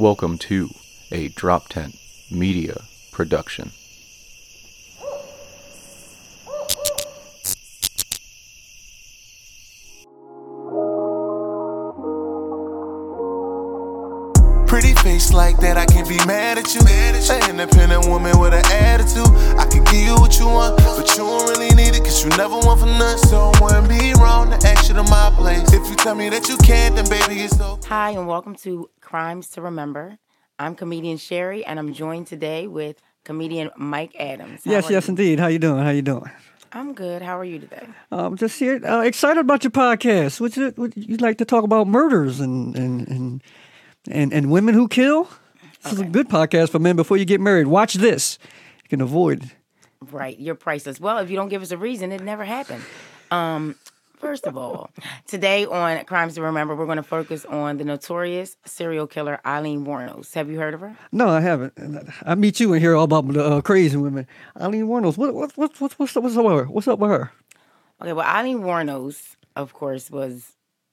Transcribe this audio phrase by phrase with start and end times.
[0.00, 0.70] Welcome to
[1.12, 1.94] a Drop Tent
[2.30, 3.72] Media production.
[14.66, 16.80] Pretty face like that, I can't be mad at you.
[17.30, 19.28] An independent woman with an attitude.
[19.58, 22.30] I can give you what you want, but you don't really need it, cause you
[22.30, 23.28] never want for nothing.
[23.28, 23.52] So
[26.10, 27.86] tell me that you can't, then baby, it's okay.
[27.88, 30.18] Hi, and welcome to Crimes to Remember.
[30.58, 34.64] I'm comedian Shari, and I'm joined today with comedian Mike Adams.
[34.64, 35.12] How Yes, yes, you?
[35.12, 35.38] indeed.
[35.38, 35.84] How you doing?
[35.84, 36.28] How you doing?
[36.72, 37.22] I'm good.
[37.22, 37.86] How are you today?
[38.10, 40.40] I'm just here, uh, excited about your podcast.
[40.40, 43.42] Would you would you like to talk about murders and and and
[44.10, 45.30] and, and women who kill?
[45.84, 47.68] This is a good podcast for men before you get married.
[47.68, 48.36] Watch this.
[48.82, 49.52] You can avoid.
[50.10, 50.98] Right, you're priceless.
[50.98, 52.82] Well, if you don't give us a reason, it never happened.
[53.30, 53.76] Um,
[54.20, 54.90] first of all,
[55.26, 59.84] today on Crimes to Remember, we're going to focus on the notorious serial killer Aileen
[59.84, 60.34] Wuornos.
[60.34, 60.96] Have you heard of her?
[61.10, 61.72] No, I haven't.
[62.24, 64.26] I meet you and hear all about the uh, crazy women.
[64.60, 65.16] Aileen Wuornos.
[65.16, 66.64] What what what what's what's up, what's up with her?
[66.64, 67.32] What's up with her?
[68.00, 70.52] Okay, well, Aileen Wuornos, of course, was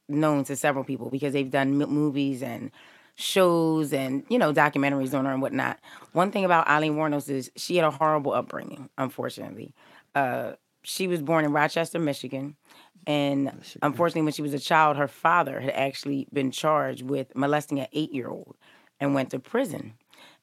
[0.10, 2.72] known to several people because they've done m- movies and
[3.16, 5.80] shows and you know documentaries on her and whatnot.
[6.14, 8.90] One thing about Aileen Wuornos is she had a horrible upbringing.
[8.98, 9.74] Unfortunately,
[10.16, 10.54] uh,
[10.84, 12.56] she was born in Rochester, Michigan,
[13.08, 17.80] and unfortunately, when she was a child, her father had actually been charged with molesting
[17.80, 18.56] an eight-year-old
[19.00, 19.94] and went to prison.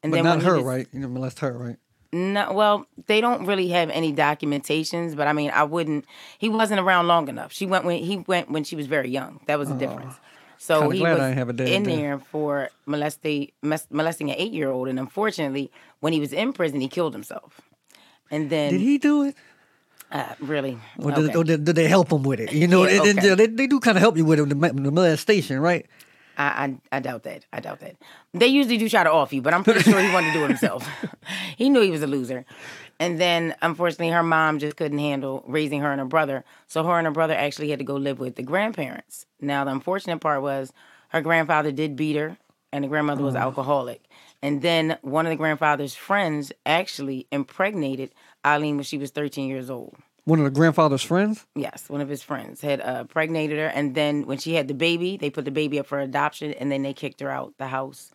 [0.03, 0.89] And But then not her, was- right?
[0.93, 1.77] You know, molest her, right?
[2.13, 6.07] no, well, they don't really have any documentations, but I mean, I wouldn't.
[6.39, 7.53] He wasn't around long enough.
[7.53, 9.41] She went when he went when she was very young.
[9.47, 10.15] That was the oh, difference.
[10.57, 10.91] So Oh.
[10.91, 13.51] He was I have a dad in there for molesting
[13.91, 15.71] molesting an eight year old, and unfortunately,
[16.01, 17.61] when he was in prison, he killed himself.
[18.31, 19.35] And then, Did he do it?
[20.15, 20.79] Uh, really?
[20.99, 21.39] Or, did, Okay.
[21.39, 22.53] or did they help him with it?
[22.53, 23.35] You know, Yeah, they, they- okay.
[23.35, 25.87] they, they do kind of help you with it, the, the molestation, right?
[26.37, 27.45] I, I I doubt that.
[27.53, 27.95] I doubt that.
[28.33, 30.45] They usually do try to off you, but I'm pretty sure he wanted to do
[30.45, 30.89] it himself.
[31.57, 32.45] he knew he was a loser.
[32.99, 36.45] And then unfortunately her mom just couldn't handle raising her and her brother.
[36.67, 39.27] So her and her brother actually had to go live with the grandparents.
[39.41, 40.73] Now the unfortunate part was
[41.11, 42.37] her grandfather did beat her
[42.73, 44.03] and the grandmother was alcoholic.
[44.43, 48.11] And then one of the grandfather's friends actually impregnated
[48.45, 49.97] Aileen when she was 13 years old.
[50.25, 51.47] One of the grandfather's friends.
[51.55, 54.75] Yes, one of his friends had uh, impregnated her, and then when she had the
[54.75, 57.67] baby, they put the baby up for adoption, and then they kicked her out the
[57.67, 58.11] house.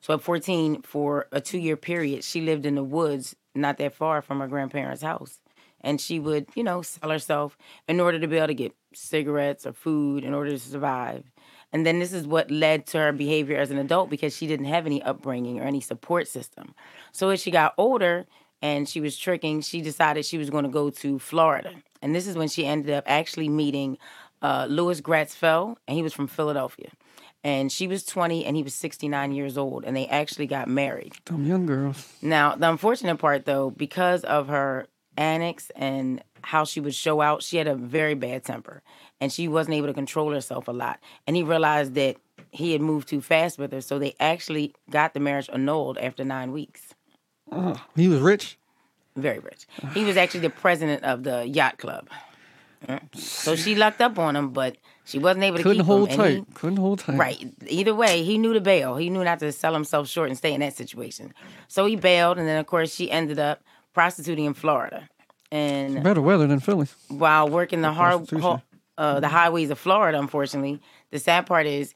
[0.00, 4.20] So at 14, for a two-year period, she lived in the woods, not that far
[4.20, 5.38] from her grandparents' house,
[5.80, 7.56] and she would, you know, sell herself
[7.86, 11.24] in order to be able to get cigarettes or food in order to survive.
[11.72, 14.66] And then this is what led to her behavior as an adult because she didn't
[14.66, 16.74] have any upbringing or any support system.
[17.12, 18.26] So as she got older
[18.62, 21.72] and she was tricking, she decided she was going to go to Florida.
[22.02, 23.98] And this is when she ended up actually meeting
[24.42, 26.90] uh, Lewis Gratz Fell, and he was from Philadelphia.
[27.42, 31.12] And she was 20 and he was 69 years old, and they actually got married.
[31.26, 32.12] Them young girls.
[32.22, 37.42] Now, the unfortunate part, though, because of her annex and how she would show out,
[37.42, 38.82] she had a very bad temper,
[39.20, 41.00] and she wasn't able to control herself a lot.
[41.26, 42.16] And he realized that
[42.50, 46.24] he had moved too fast with her, so they actually got the marriage annulled after
[46.24, 46.94] nine weeks.
[47.96, 48.58] He was rich.
[49.16, 49.66] Very rich.
[49.92, 52.08] He was actually the president of the yacht club.
[52.88, 56.08] Uh, So she lucked up on him, but she wasn't able to Couldn't keep hold
[56.10, 56.20] him.
[56.20, 56.54] and he- tight.
[56.54, 57.16] Couldn't hold tight.
[57.16, 57.52] Right.
[57.68, 58.96] Either way, he knew to bail.
[58.96, 61.32] He knew not to sell himself short and stay in that situation.
[61.68, 63.60] So he bailed, and then of course she ended up
[63.92, 65.08] prostituting in Florida.
[65.52, 66.88] And Better weather than Philly.
[67.08, 68.28] while working the hard,
[68.98, 70.80] uh, the highways of Florida, unfortunately,
[71.12, 71.94] the sad part is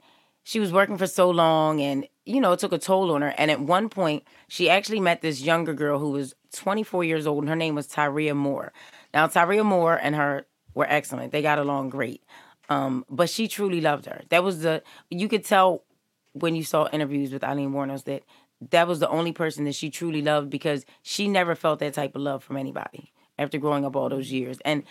[0.48, 3.34] she was working for so long, and you know it took a toll on her.
[3.36, 7.42] And at one point, she actually met this younger girl who was 24 years old,
[7.42, 8.72] and her name was Tyria Moore.
[9.12, 12.22] Now Tyria Moore and her were excellent; they got along great.
[12.70, 14.22] Um, but she truly loved her.
[14.30, 15.84] That was the you could tell
[16.32, 18.22] when you saw interviews with Aileen Wuornos that
[18.70, 22.16] that was the only person that she truly loved because she never felt that type
[22.16, 24.56] of love from anybody after growing up all those years.
[24.64, 24.84] And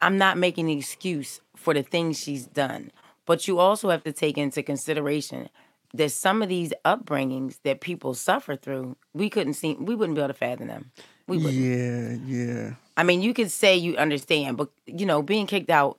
[0.00, 2.92] I'm not making an excuse for the things she's done,
[3.26, 5.48] but you also have to take into consideration
[5.94, 10.22] that some of these upbringings that people suffer through, we couldn't see, we wouldn't be
[10.22, 10.90] able to fathom them.
[11.26, 11.54] We wouldn't.
[11.54, 12.74] Yeah, yeah.
[12.96, 15.98] I mean, you could say you understand, but you know, being kicked out,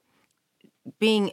[0.99, 1.31] being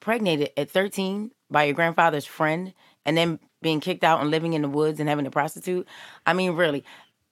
[0.00, 2.72] pregnant at 13 by your grandfather's friend,
[3.04, 5.86] and then being kicked out and living in the woods and having a prostitute.
[6.26, 6.84] I mean, really,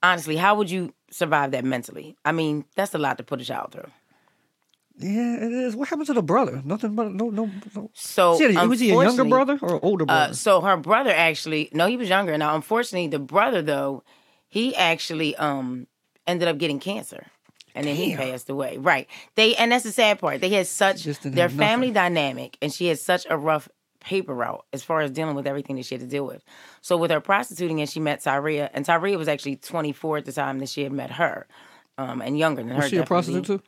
[0.02, 2.16] honestly, how would you survive that mentally?
[2.24, 3.90] I mean, that's a lot to put a child through.
[5.00, 5.76] Yeah, it is.
[5.76, 6.60] What happened to the brother?
[6.64, 7.50] Nothing but no, no.
[7.74, 7.90] no.
[7.94, 10.30] So See, was he a younger brother or older brother?
[10.30, 12.36] Uh, so her brother actually, no, he was younger.
[12.36, 14.02] Now, unfortunately, the brother though,
[14.48, 15.86] he actually um
[16.26, 17.26] ended up getting cancer,
[17.76, 18.76] and then he passed away.
[18.78, 19.06] Right?
[19.36, 20.40] They and that's the sad part.
[20.40, 23.68] They had such their family dynamic, and she had such a rough
[24.00, 26.42] paper route as far as dealing with everything that she had to deal with.
[26.80, 30.32] So with her prostituting, and she met Tyria, and Tyria was actually 24 at the
[30.32, 31.46] time that she had met her,
[31.98, 32.76] um, and younger than her.
[32.76, 33.62] Was she a prostitute too?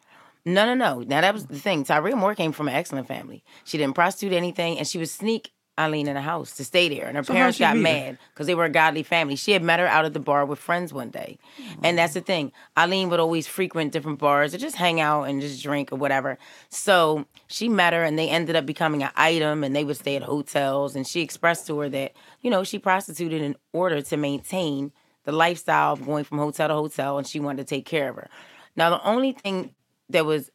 [0.45, 1.03] No, no, no.
[1.03, 1.85] Now that was the thing.
[1.85, 3.45] Tyria Moore came from an excellent family.
[3.65, 7.07] She didn't prostitute anything, and she would sneak Aileen in the house to stay there.
[7.07, 9.37] And her So parents got mad because they were a godly family.
[9.37, 11.39] She had met her out at the bar with friends one day,
[11.83, 12.53] and that's the thing.
[12.77, 16.39] Aileen would always frequent different bars or just hang out and just drink or whatever.
[16.69, 20.17] So she met her, and they ended up becoming an item, and they would stay
[20.17, 20.97] at hotels.
[20.97, 22.13] And she expressed to her that
[22.43, 24.93] you know she prostituted in order to maintain
[25.25, 28.17] the lifestyle of going from hotel to hotel, and she wanted to take care of
[28.17, 28.29] her.
[28.77, 29.75] Now the only thing
[30.13, 30.51] that was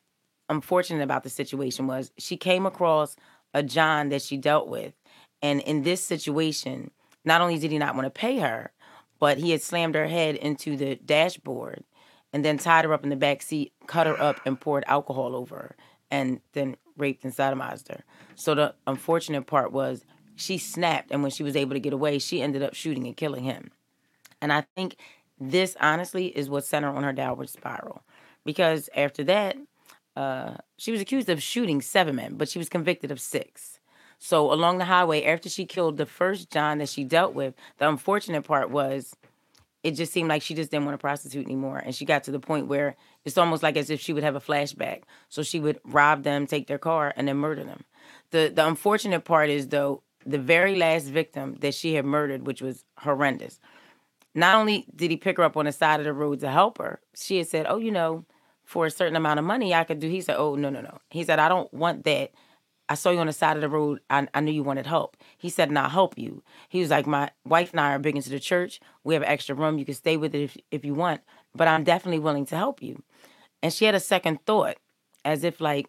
[0.49, 3.15] unfortunate about the situation was she came across
[3.53, 4.93] a John that she dealt with.
[5.41, 6.91] And in this situation,
[7.23, 8.71] not only did he not want to pay her,
[9.19, 11.83] but he had slammed her head into the dashboard
[12.33, 15.35] and then tied her up in the back seat, cut her up, and poured alcohol
[15.35, 15.75] over her,
[16.11, 18.03] and then raped and sodomized her.
[18.35, 20.03] So the unfortunate part was
[20.35, 23.15] she snapped, and when she was able to get away, she ended up shooting and
[23.15, 23.71] killing him.
[24.41, 24.97] And I think
[25.39, 28.03] this honestly is what sent her on her downward spiral.
[28.45, 29.57] Because after that,
[30.15, 33.79] uh, she was accused of shooting seven men, but she was convicted of six.
[34.17, 37.89] So along the highway, after she killed the first John that she dealt with, the
[37.89, 39.15] unfortunate part was
[39.83, 41.77] it just seemed like she just didn't want to prostitute anymore.
[41.77, 44.35] And she got to the point where it's almost like as if she would have
[44.35, 45.03] a flashback.
[45.29, 47.83] So she would rob them, take their car, and then murder them.
[48.31, 52.61] The the unfortunate part is though, the very last victim that she had murdered, which
[52.63, 53.59] was horrendous.
[54.33, 56.79] Not only did he pick her up on the side of the road to help
[56.79, 58.25] her, she had said, Oh, you know,
[58.65, 60.09] for a certain amount of money I could do.
[60.09, 60.99] He said, Oh, no, no, no.
[61.09, 62.31] He said, I don't want that.
[62.87, 63.99] I saw you on the side of the road.
[64.09, 65.17] I, I knew you wanted help.
[65.37, 66.43] He said, and I'll help you.
[66.69, 68.79] He was like, my wife and I are big into the church.
[69.03, 69.79] We have an extra room.
[69.79, 71.21] You can stay with it if, if you want,
[71.55, 73.01] but I'm definitely willing to help you.
[73.63, 74.75] And she had a second thought,
[75.23, 75.87] as if like,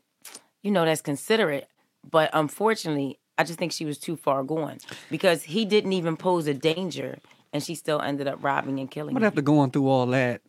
[0.63, 1.69] you know, that's considerate.
[2.11, 4.79] But unfortunately, I just think she was too far gone
[5.11, 7.19] because he didn't even pose a danger,
[7.53, 9.21] and she still ended up robbing and killing him.
[9.21, 10.41] But after going through all that,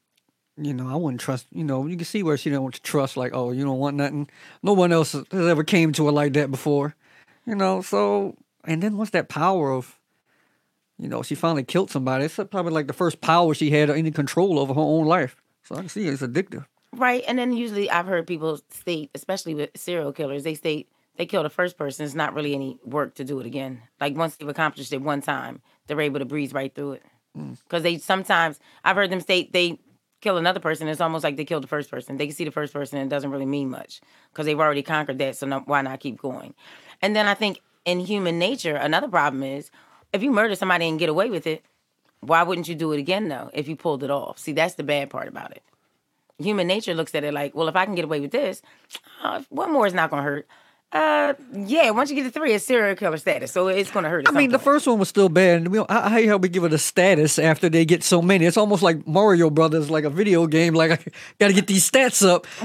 [0.57, 1.47] you know, I wouldn't trust.
[1.51, 3.15] You know, you can see where she didn't want to trust.
[3.17, 4.29] Like, oh, you don't want nothing.
[4.63, 6.95] No one else has ever came to her like that before.
[7.45, 9.99] You know, so and then what's that power of?
[10.99, 12.25] You know, she finally killed somebody.
[12.25, 15.35] It's probably like the first power she had any control over her own life.
[15.63, 16.65] So I can see it's addictive.
[16.91, 21.25] Right, and then usually I've heard people state, especially with serial killers, they state they
[21.25, 22.05] kill the first person.
[22.05, 23.81] It's not really any work to do it again.
[23.99, 27.03] Like once they've accomplished it one time, they're able to breeze right through it.
[27.37, 27.57] Mm.
[27.63, 29.79] Because they sometimes I've heard them state they
[30.27, 30.87] kill another person.
[30.87, 32.17] It's almost like they killed the first person.
[32.17, 34.01] They can see the first person and it doesn't really mean much
[34.31, 35.37] because they've already conquered that.
[35.37, 36.53] So no, why not keep going?
[37.01, 39.71] And then I think in human nature, another problem is
[40.11, 41.63] if you murder somebody and get away with it,
[42.19, 43.49] why wouldn't you do it again though?
[43.53, 45.63] If you pulled it off, see that's the bad part about it
[46.39, 48.61] human nature looks at it like, well, if I can get away with this,
[49.23, 50.47] uh, one more is not going to hurt.
[50.89, 54.27] Uh, yeah, once you get to three, it's serial killer status, so it's to hurt.
[54.29, 55.57] I mean, the first one was still bad.
[55.57, 58.03] And we don't, I, I hate how we give it a status after they get
[58.03, 58.45] so many.
[58.45, 60.73] It's almost like Mario Brothers, like a video game.
[60.73, 62.47] Like I got to get these stats up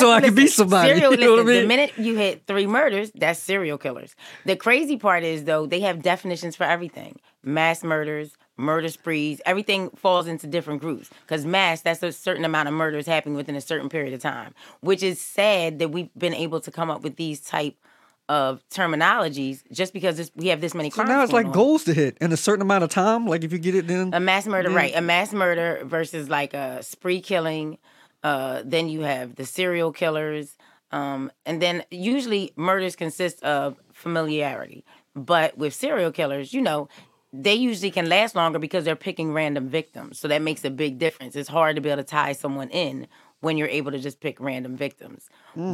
[0.00, 0.90] so I can be somebody.
[0.90, 1.62] Serial, you know what I mean?
[1.62, 4.14] The minute you hit three murders, that's serial killers.
[4.44, 9.40] The crazy part is though they have definitions for everything: mass murders, murder sprees.
[9.46, 11.10] Everything falls into different groups.
[11.22, 14.54] Because mass, that's a certain amount of murders happening within a certain period of time.
[14.80, 17.76] Which is sad that we've been able to come up with these type
[18.28, 21.52] of terminologies just because this, we have this many So now it's like on.
[21.52, 23.26] goals to hit in a certain amount of time.
[23.26, 24.96] Like if you get it, then A mass murder, then- right?
[24.96, 27.78] A mass murder versus like a spree killing.
[28.22, 30.56] Uh, then you have the serial killers,
[30.92, 34.84] um, and then usually murders consist of familiarity.
[35.16, 36.88] But with serial killers, you know,
[37.32, 40.18] they usually can last longer because they're picking random victims.
[40.18, 41.34] So that makes a big difference.
[41.36, 43.06] It's hard to be able to tie someone in
[43.40, 45.28] when you're able to just pick random victims.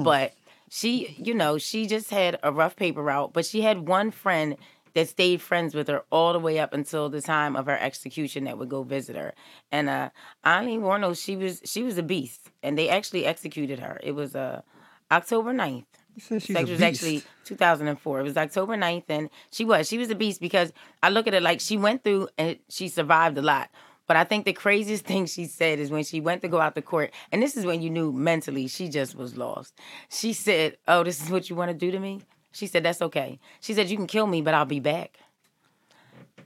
[0.05, 0.35] But
[0.71, 4.57] she, you know, she just had a rough paper route, but she had one friend
[4.95, 8.45] that stayed friends with her all the way up until the time of her execution
[8.45, 9.35] that would go visit her.
[9.71, 10.11] And uh
[10.47, 12.51] Aileen Warno, she was she was a beast.
[12.63, 14.01] And they actually executed her.
[14.03, 14.63] It was uh
[15.11, 15.85] October 9th.
[16.19, 18.21] Said she's was actually 2004.
[18.21, 19.89] It was October 9th, and she was.
[19.89, 20.73] She was a beast because
[21.03, 23.71] I look at it like she went through and she survived a lot.
[24.07, 26.75] But I think the craziest thing she said is when she went to go out
[26.75, 29.75] to court, and this is when you knew mentally she just was lost.
[30.09, 32.23] She said, Oh, this is what you want to do to me?
[32.53, 33.39] She said, That's okay.
[33.61, 35.19] She said, You can kill me, but I'll be back.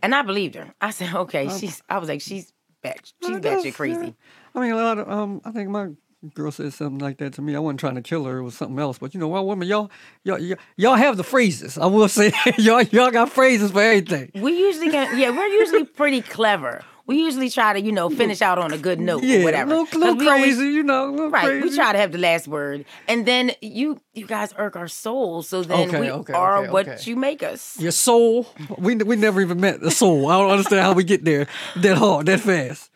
[0.02, 0.74] And I believed her.
[0.80, 1.48] I said, Okay.
[1.48, 2.52] She's I was like, She's
[2.82, 3.04] back.
[3.22, 4.06] She's batshit guess, crazy.
[4.06, 4.10] yeah.
[4.54, 5.90] I mean, a lot of um, I think my
[6.34, 7.54] girl said something like that to me.
[7.56, 8.98] I wasn't trying to kill her; it was something else.
[8.98, 9.90] But you know, what, women, y'all,
[10.24, 11.76] y'all, y'all, y'all have the phrases.
[11.78, 14.30] I will say, y'all, y'all got phrases for everything.
[14.34, 16.84] We usually get, yeah, we're usually pretty clever.
[17.06, 19.72] we usually try to, you know, finish out on a good note Yeah, or whatever.
[19.74, 21.68] a little, little we always- crazy, you know, Right, crazy.
[21.70, 25.48] we try to have the last word, and then you you guys irk our souls.
[25.48, 27.78] So then Okay, we okay, are okay, what you make us.
[27.80, 28.46] Your soul.
[28.78, 30.28] We we never even met the soul.
[30.28, 32.90] I don't understand how we get there that hard, that fast.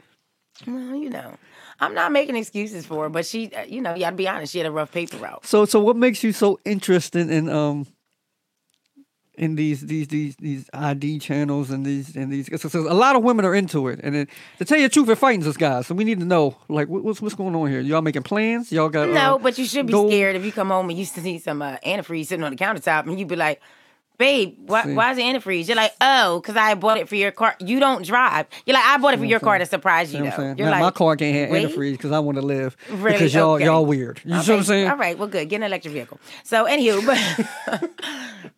[0.67, 1.35] Well, you know,
[1.81, 4.27] I'm not making excuses for her, but she, uh, you know, you got to be
[4.29, 4.53] honest.
[4.53, 5.45] She had a rough paper route.
[5.47, 7.87] So so what makes you so interested in um
[9.39, 13.17] in these these these these ID channels and these and these 'cause- 'cause a lot
[13.17, 15.59] of women are into it and it, to tell you the truth, it frightens us
[15.59, 15.87] guys.
[15.87, 17.81] So we need to know like what, what's what's going on here.
[17.81, 18.73] Y'all making plans?
[18.73, 20.99] Y'all got No, uh, but you should be gold- scared if you come home and
[20.99, 23.61] you see some uh, antifreeze sitting on the countertop and you'd be like,
[24.19, 24.95] babe, why, See.
[24.95, 25.69] why is it antifreeze?
[25.69, 27.55] You're like, oh, because I bought it for your car.
[27.61, 28.47] You don't drive.
[28.65, 30.37] You're like, I bought it for your car to surprise you, what I'm though.
[30.45, 30.59] saying?
[30.59, 33.13] You're Now, like, my car can't have antifreeze because I want to live Really?
[33.19, 33.65] because y'all Okay.
[33.67, 34.21] y'all weird.
[34.25, 34.91] You see what I'm saying?
[34.91, 35.49] All right, well, good.
[35.49, 36.19] Get an electric vehicle.
[36.45, 37.05] So, anywho,
[37.67, 37.91] but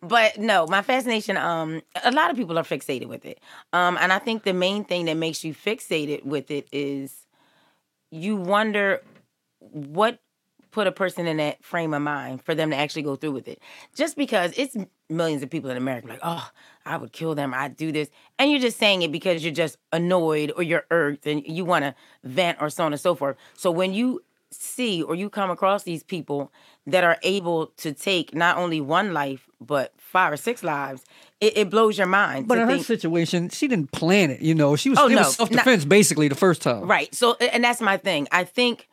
[0.01, 1.37] but no, my fascination.
[1.37, 3.39] Um, a lot of people are fixated with it.
[3.73, 7.25] Um, and I think the main thing that makes you fixated with it is
[8.11, 9.01] you wonder
[9.59, 10.19] what
[10.71, 13.47] put a person in that frame of mind for them to actually go through with
[13.47, 13.61] it.
[13.95, 14.75] Just because it's
[15.09, 16.49] millions of people in America like, oh,
[16.85, 18.09] I would kill them, I'd do this.
[18.37, 21.83] And you're just saying it because you're just annoyed or you're irked and you want
[21.85, 23.37] to vent or so on and so forth.
[23.55, 24.21] So when you
[24.51, 26.51] see or you come across these people
[26.87, 31.03] that are able to take not only one life but five or six lives,
[31.39, 32.47] it, it blows your mind.
[32.47, 34.41] But in her situation, she didn't plan it.
[34.41, 36.87] You know, she was Oh, no, was self defense basically the first time.
[36.87, 37.13] Right.
[37.13, 38.27] So and that's my thing.
[38.31, 38.87] I think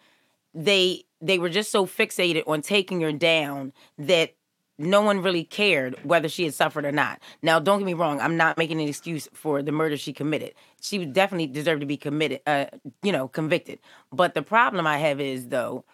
[0.54, 4.35] they they were just so fixated on taking her down that
[4.79, 7.21] no one really cared whether she had suffered or not.
[7.43, 8.21] Now, don't get me wrong.
[8.21, 10.53] I'm not making an excuse for the murder she committed.
[10.83, 12.67] She definitely deserved to be committed, uh,
[13.03, 13.79] you know, convicted.
[14.13, 15.85] But the problem I have is though,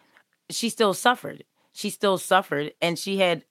[0.51, 1.45] she still suffered.
[1.73, 3.45] She still suffered, and she had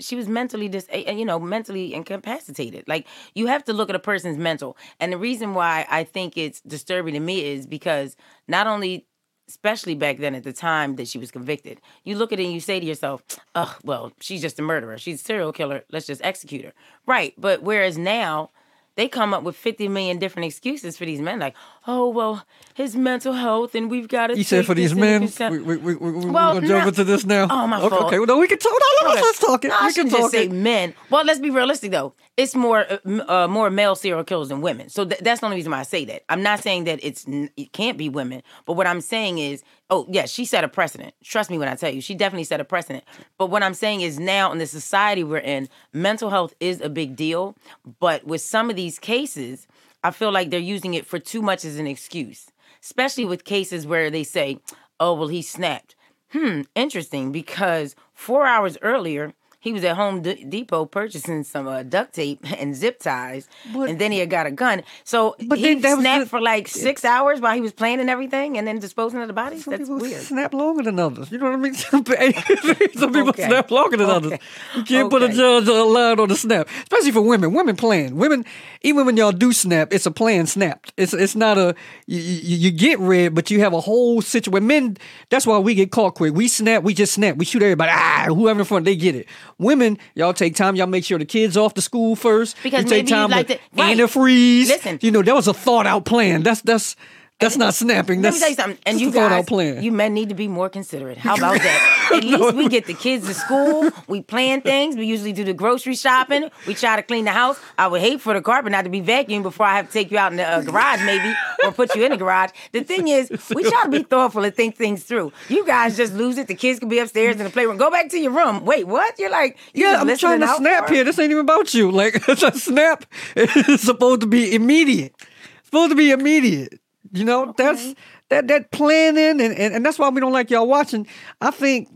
[0.00, 4.00] she was mentally dis you know mentally incapacitated like you have to look at a
[4.00, 8.16] person's mental and the reason why i think it's disturbing to me is because
[8.48, 9.06] not only
[9.52, 11.78] especially back then at the time that she was convicted.
[12.04, 13.22] You look at it and you say to yourself
[13.54, 14.96] oh well she's just a murderer.
[14.96, 15.84] She's a serial killer.
[15.92, 16.72] Let's just execute her.
[17.06, 18.50] Right but whereas now
[18.94, 21.54] they come up with 50 million different excuses for these men like
[21.86, 25.58] oh well his mental health and we've got to You said for these men, we,
[25.58, 27.46] we, we, we, we, Well, we're gonna jump into this now.
[27.50, 28.04] Oh, my okay, fault.
[28.06, 28.72] Okay, well, no, we can talk.
[28.72, 29.20] No, no, Okay.
[29.22, 29.68] let's talk it.
[29.68, 30.94] No, I we can should just talk say men.
[31.10, 32.14] Well, let's be realistic though.
[32.38, 34.88] It's more uh, uh, more male serial killers than women.
[34.88, 36.22] So th- that's the only reason why I say that.
[36.30, 39.62] I'm not saying that it's n- it can't be women, but what I'm saying is,
[39.90, 41.14] oh yeah, she set a precedent.
[41.22, 43.04] Trust me when I tell you, she definitely set a precedent.
[43.36, 46.88] But what I'm saying is now in the society we're in, mental health is a
[46.88, 47.54] big deal.
[48.00, 49.66] But with some of these cases,
[50.04, 52.46] I feel like they're using it for too much as an excuse,
[52.82, 54.58] especially with cases where they say,
[54.98, 55.94] oh well, he snapped.
[56.30, 61.84] Hmm, interesting because four hours earlier, he was at Home D- Depot purchasing some uh,
[61.84, 64.82] duct tape and zip ties, But- and then he had got a gun.
[65.04, 68.10] So But he then snapped the- for like six hours while he was playing and
[68.10, 69.64] everything, and then disposing of the bodies.
[69.64, 70.20] Some That's people weird.
[70.20, 71.30] snap longer than others.
[71.30, 71.74] You know what I mean?
[72.94, 73.46] Some, people Okay.
[73.46, 74.16] snap longer than Okay.
[74.16, 74.38] others.
[74.76, 75.36] You can't put a Okay.
[75.36, 77.52] judge a line on the snap, especially for women.
[77.54, 78.16] Women plan.
[78.16, 78.44] Women,
[78.82, 80.92] even when y'all do snap, it's a plan snapped.
[80.96, 81.74] It's it's not a
[82.06, 84.66] you, you, you get red, but you have a whole situation.
[84.66, 84.96] Men,
[85.30, 86.34] that's why we get caught quick.
[86.34, 87.36] We snap, we just snap.
[87.36, 87.92] We shoot everybody.
[87.94, 89.26] Ah, whoever in front, they get it.
[89.62, 90.76] Women, y'all take time.
[90.76, 92.56] Y'all make sure the kids off the school first.
[92.62, 93.96] Because you take time like to to- right.
[93.96, 94.68] antifreeze.
[94.68, 94.98] Listen.
[95.02, 96.42] you know that was a thought out plan.
[96.42, 96.96] That's that's
[97.42, 98.22] that's not snapping.
[98.22, 98.78] Let That's me tell you something.
[98.86, 99.82] And you guys, plan.
[99.82, 101.18] you men need to be more considerate.
[101.18, 102.10] How about that?
[102.12, 103.90] At least we get the kids to school.
[104.06, 104.96] We plan things.
[104.96, 106.50] We usually do the grocery shopping.
[106.66, 107.58] We try to clean the house.
[107.78, 110.10] I would hate for the carpet not to be vacuumed before I have to take
[110.10, 111.34] you out in the uh, garage, maybe,
[111.64, 112.50] or put you in the garage.
[112.72, 115.32] The thing is, we try to be thoughtful and think things through.
[115.48, 116.48] You guys just lose it.
[116.48, 117.76] The kids can be upstairs in the playroom.
[117.76, 118.64] Go back to your room.
[118.64, 119.18] Wait, what?
[119.18, 121.04] You're like, you Yeah, I'm trying to snap for here.
[121.04, 121.90] This ain't even about you.
[121.90, 123.04] Like it's a snap
[123.36, 125.14] is supposed to be immediate.
[125.58, 126.81] It's supposed to be immediate.
[127.10, 127.94] You know, that's
[128.28, 131.06] that that planning and, and, and that's why we don't like y'all watching.
[131.40, 131.88] I think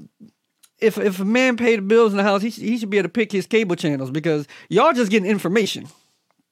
[0.79, 2.99] if if a man paid the bills in the house, he should, he should be
[2.99, 5.89] able to pick his cable channels because y'all just getting information.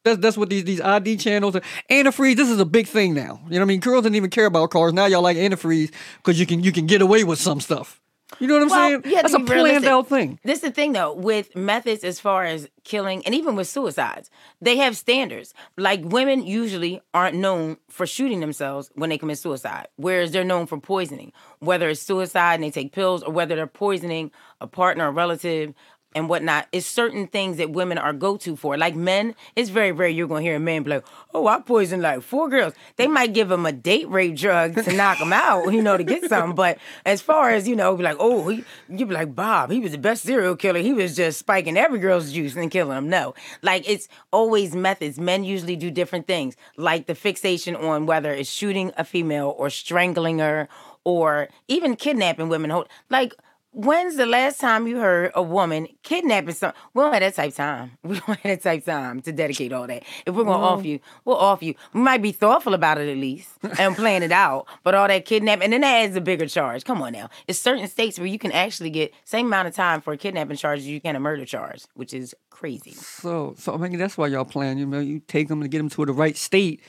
[0.04, 1.62] That's that's what these these ID channels are.
[1.90, 2.37] Antifreeze.
[2.37, 3.40] This is a big thing now.
[3.44, 3.80] You know what I mean?
[3.80, 4.92] Girls didn't even care about cars.
[4.92, 8.00] Now y'all like antifreeze because you can you can get away with some stuff.
[8.40, 9.14] You know what I'm Well, saying?
[9.14, 10.38] have That's a be planned out thing.
[10.44, 14.30] This is the thing though, with methods as far as killing and even with suicides,
[14.60, 15.54] they have standards.
[15.76, 20.66] Like women usually aren't known for shooting themselves when they commit suicide, whereas they're known
[20.66, 21.32] for poisoning.
[21.60, 25.74] Whether it's suicide and they take pills or whether they're poisoning a partner, a relative,
[26.14, 28.76] and whatnot is certain things that women are go to for.
[28.76, 32.02] Like men, it's very rare you're gonna hear a man be like, "Oh, I poisoned
[32.02, 35.73] like four girls." They might give them a date rape drug to knock them out,
[35.73, 36.54] you know, to get something.
[36.54, 39.80] But as far as you know, be like, "Oh, he," you be like, "Bob, he
[39.80, 40.80] was the best serial killer.
[40.80, 45.18] He was just spiking every girl's juice and killing them." No, like it's always methods.
[45.18, 49.71] Men usually do different things, like the fixation on whether it's shooting a female or
[49.71, 50.68] strangling her
[51.04, 52.85] or even kidnapping women.
[53.11, 53.35] Like
[53.76, 56.73] When's the last time you heard a woman kidnapping some?
[56.93, 57.90] We don't have that type of time.
[58.04, 60.04] We don't have that type of time to dedicate all that.
[60.25, 60.90] If we're gonna offer mm-hmm.
[60.90, 61.75] you, we'll offer you.
[61.93, 63.49] We might be thoughtful about it at least
[63.81, 64.69] and plan it out.
[64.85, 66.85] But all that kidnapping, and then that adds a bigger charge.
[66.85, 67.31] Come on now.
[67.49, 70.57] It's certain states where you can actually get same amount of time for a kidnapping
[70.57, 72.93] charge as you can a murder charge, which is crazy.
[72.93, 74.78] So, so I mean, that's why y'all plan.
[74.78, 76.81] You know, you take them to get them to the right state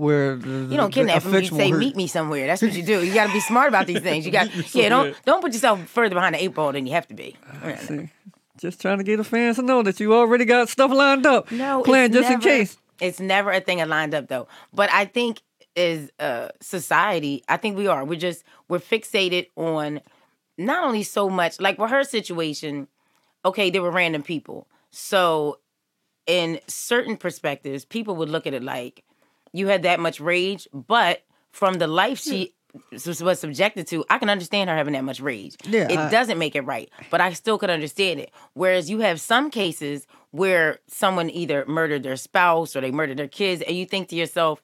[0.00, 1.34] where the, you don't kidnap them.
[1.34, 3.04] You say, "Meet me somewhere." That's what you do.
[3.04, 4.24] You got to be smart about these things.
[4.24, 4.88] You got, yeah.
[4.88, 7.36] Don't don't put yourself further behind the eight ball than you have to be.
[7.62, 8.08] Ah, see,
[8.58, 11.52] just trying to get the fans to know that you already got stuff lined up.
[11.52, 12.78] No, plan just never, in case.
[13.00, 14.48] It's never a thing lined up though.
[14.72, 15.42] But I think
[15.76, 18.02] as a society, I think we are.
[18.02, 20.00] We're just we're fixated on
[20.56, 22.88] not only so much like with her situation.
[23.44, 25.58] Okay, there were random people, so
[26.26, 29.02] in certain perspectives, people would look at it like
[29.52, 32.54] you had that much rage, but from the life she
[32.92, 35.56] was subjected to, I can understand her having that much rage.
[35.64, 38.30] Yeah, it I- doesn't make it right, but I still could understand it.
[38.54, 43.26] Whereas you have some cases where someone either murdered their spouse or they murdered their
[43.28, 44.62] kids, and you think to yourself,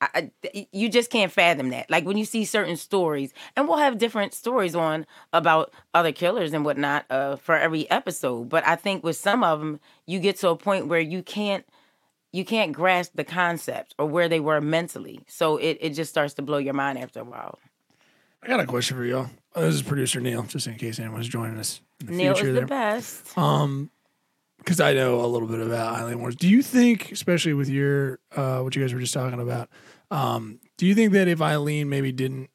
[0.00, 1.90] I, I- you just can't fathom that.
[1.90, 6.52] Like when you see certain stories, and we'll have different stories on about other killers
[6.52, 8.48] and whatnot uh, for every episode.
[8.48, 11.64] But I think with some of them, you get to a point where you can't
[12.32, 15.20] you can't grasp the concept or where they were mentally.
[15.28, 17.58] So it, it just starts to blow your mind after a while.
[18.42, 19.30] I got a question for y'all.
[19.54, 22.48] Uh, this is producer Neil, just in case anyone's joining us in the Neil future
[22.48, 22.66] is the there.
[22.66, 23.38] best.
[23.38, 23.90] Um,
[24.58, 26.36] because I know a little bit about Aileen Wars.
[26.36, 29.68] Do you think, especially with your uh, what you guys were just talking about,
[30.10, 32.48] um, do you think that if Aileen maybe didn't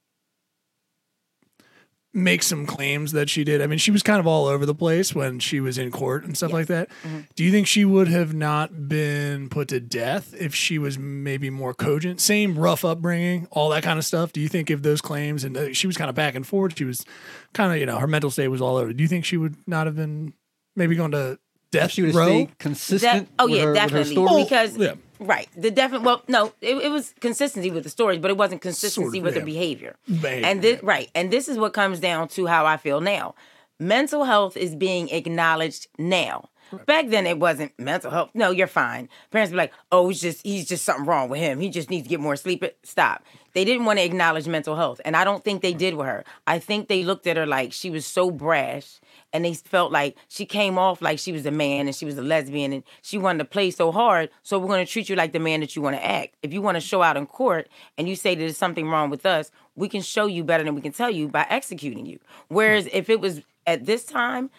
[2.17, 4.75] make some claims that she did, I mean, she was kind of all over the
[4.75, 6.89] place when she was in court and stuff like that.
[7.35, 11.49] Do you think she would have not been put to death if she was maybe
[11.49, 12.19] more cogent?
[12.19, 14.33] Same rough upbringing, all that kind of stuff.
[14.33, 16.77] Do you think if those claims and uh, she was kind of back and forth,
[16.77, 17.05] she was
[17.53, 18.91] kind of you know her mental state was all over.
[18.91, 20.33] Do you think she would not have been
[20.75, 21.39] maybe going to
[21.79, 22.25] death She would row?
[22.27, 23.27] stayed consistent.
[23.39, 24.11] oh with yeah, her, with her definitely.
[24.13, 24.43] story.
[24.43, 24.93] because yeah.
[25.19, 26.03] right, the definite.
[26.03, 29.23] Well, no, it, it was consistency with the stories, but it wasn't consistency Sort of,
[29.23, 29.39] with yeah.
[29.39, 29.95] the behavior.
[30.07, 33.35] Behavior, and this right, and this is what comes down to how I feel now.
[33.79, 36.49] Mental health is being acknowledged now.
[36.85, 38.29] Back then, it wasn't mental health.
[38.33, 39.07] No, you're fine.
[39.31, 41.61] Parents be like, "Oh, it's just he's just something wrong with him.
[41.61, 43.23] He just needs to get more sleep." Stop.
[43.53, 46.25] They didn't want to acknowledge mental health, and I don't think they did with her.
[46.45, 48.99] I think they looked at her like she was so brash,
[49.33, 52.17] and they felt like she came off like she was a man and she was
[52.17, 54.29] a lesbian, and she wanted to play so hard.
[54.43, 56.35] So we're going to treat you like the man that you want to act.
[56.41, 59.09] If you want to show out in court and you say that there's something wrong
[59.09, 62.19] with us, we can show you better than we can tell you by executing you.
[62.47, 62.91] Whereas hmm.
[62.93, 64.49] if it was at this time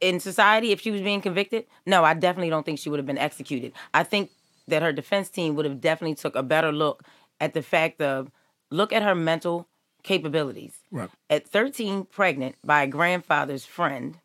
[0.00, 3.06] in society, if she was being convicted, no, I definitely don't think she would have
[3.06, 3.72] been executed.
[3.94, 4.30] I think
[4.68, 7.02] that her defense team would have definitely took a better look
[7.40, 8.30] at the fact of
[8.70, 9.66] look at her mental
[10.08, 10.78] capabilities.
[10.90, 11.10] Right.
[11.28, 14.18] At 13, pregnant by a grandfather's friend,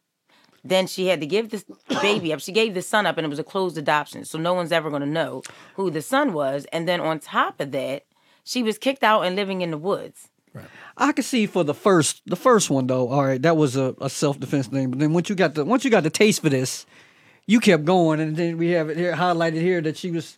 [0.63, 1.65] then she had to give this
[2.01, 2.39] baby up.
[2.39, 4.89] She gave the son up, and it was a closed adoption, so no one's ever
[4.89, 5.43] going to know
[5.75, 6.65] who the son was.
[6.71, 8.05] And then on top of that,
[8.45, 10.29] she was kicked out and living in the woods.
[10.53, 10.65] Right.
[10.95, 13.09] I could see for the first the first one though.
[13.09, 14.91] All right, that was a, a self defense thing.
[14.91, 16.85] But then once you got the once you got the taste for this,
[17.47, 20.37] you kept going, and then we have it here highlighted here that she was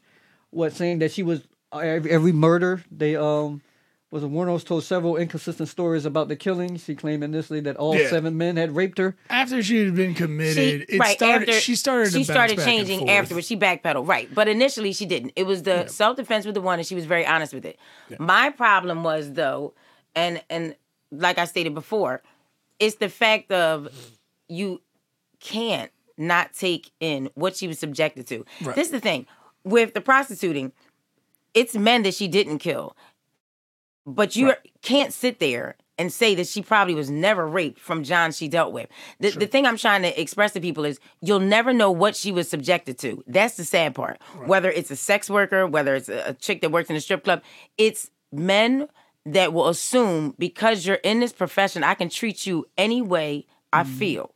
[0.51, 3.62] what saying that she was uh, every, every murder they um
[4.15, 6.78] was a Wuornos told several inconsistent stories about the killing.
[6.78, 8.10] She claimed initially that all Yeah.
[8.10, 9.15] seven men had raped her.
[9.30, 11.49] After she had been committed, She, it right started.
[11.49, 12.06] after she started.
[12.08, 13.12] She to bounce started back and changing forth.
[13.12, 13.47] afterwards.
[13.47, 14.34] She backpedaled, right?
[14.34, 15.34] But initially, she didn't.
[15.36, 17.78] It was the self defense with the one, and she was very honest with it.
[18.17, 19.73] My problem was though,
[20.15, 20.75] and and
[21.12, 22.23] like I stated before,
[22.80, 23.89] it's the fact of
[24.47, 24.82] you
[25.41, 28.45] can't not take in what she was subjected to.
[28.62, 28.75] Right.
[28.75, 29.25] This is the thing
[29.65, 30.71] with the prostituting.
[31.54, 32.95] It's men that she didn't kill,
[34.06, 38.32] but you can't sit there and say that she probably was never raped from John
[38.32, 38.89] she dealt with.
[39.20, 42.32] The, the thing I'm trying to express to people is you'll never know what she
[42.32, 43.24] was subjected to.
[43.28, 44.22] That's the sad part.
[44.46, 47.41] Whether it's a sex worker, whether it's a, chick that works in a strip club,
[47.78, 48.88] it's men
[49.26, 53.84] that will assume because you're in this profession, I can treat you any way I
[53.84, 53.94] mm-hmm.
[53.94, 54.32] feel.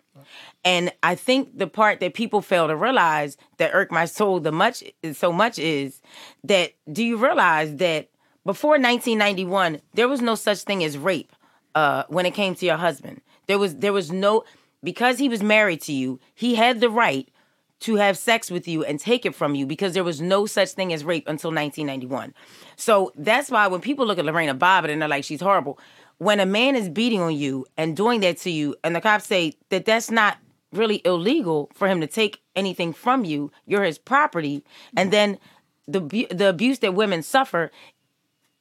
[0.65, 4.51] And I think the part that people fail to realize that irk my soul the
[4.51, 6.01] much so much is
[6.43, 8.09] that do you realize that
[8.49, 11.35] before 1991 there was no such thing as rape
[11.75, 13.21] uh, when it came to your husband.
[13.45, 14.43] There was there was no
[14.83, 17.29] because he was married to you, he had the right
[17.81, 20.71] to have sex with you and take it from you because there was no such
[20.71, 22.33] thing as rape until 1991.
[22.75, 25.77] So that's why when people look at Lorena Bobbitt and they're like, she's horrible.
[26.17, 29.27] When a man is beating on you and doing that to you, and the cops
[29.27, 30.39] say that that's not
[30.73, 34.63] really illegal for him to take anything from you, you're his property,
[34.97, 35.37] and then
[35.87, 37.71] the the abuse that women suffer,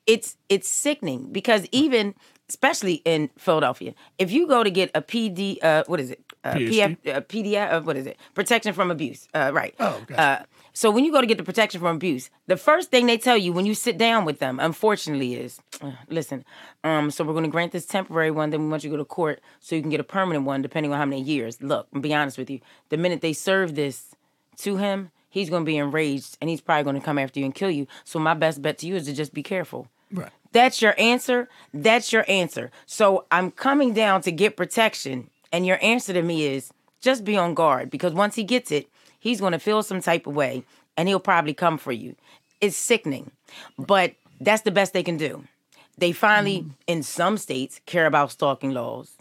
[0.09, 2.14] it's it's sickening because even
[2.49, 6.25] especially in Philadelphia, if you go to get a PD, uh, what is it?
[6.42, 6.55] Uh?
[6.55, 8.16] PF, uh, PDI, uh, what is it?
[8.35, 9.29] Protection from abuse.
[9.35, 9.75] Uh, right.
[9.79, 10.21] Oh, gotcha.
[10.21, 10.42] Uh,
[10.73, 13.37] so when you go to get the protection from abuse, the first thing they tell
[13.37, 16.44] you when you sit down with them, unfortunately, is uh, listen.
[16.85, 19.03] Um, so we're going to grant this temporary one, then we want you to go
[19.03, 21.61] to court so you can get a permanent one, depending on how many years.
[21.61, 22.61] Look, I'm be honest with you.
[22.88, 24.14] The minute they serve this
[24.59, 27.44] to him, he's going to be enraged and he's probably going to come after you
[27.44, 27.87] and kill you.
[28.05, 29.88] So my best bet to you is to just be careful.
[30.12, 30.31] Right.
[30.53, 31.49] That's your answer.
[31.75, 32.71] That's your answer.
[32.87, 35.31] So I'm coming down to get protection.
[35.53, 38.88] And your answer to me is just be on guard because once he gets it,
[39.18, 40.64] he's going to feel some type of way
[40.97, 42.16] and he'll probably come for you.
[42.61, 43.31] It's sickening,
[43.79, 45.44] but that's the best they can do.
[45.97, 46.71] They finally, mm.
[46.87, 49.16] in some states, care about stalking laws.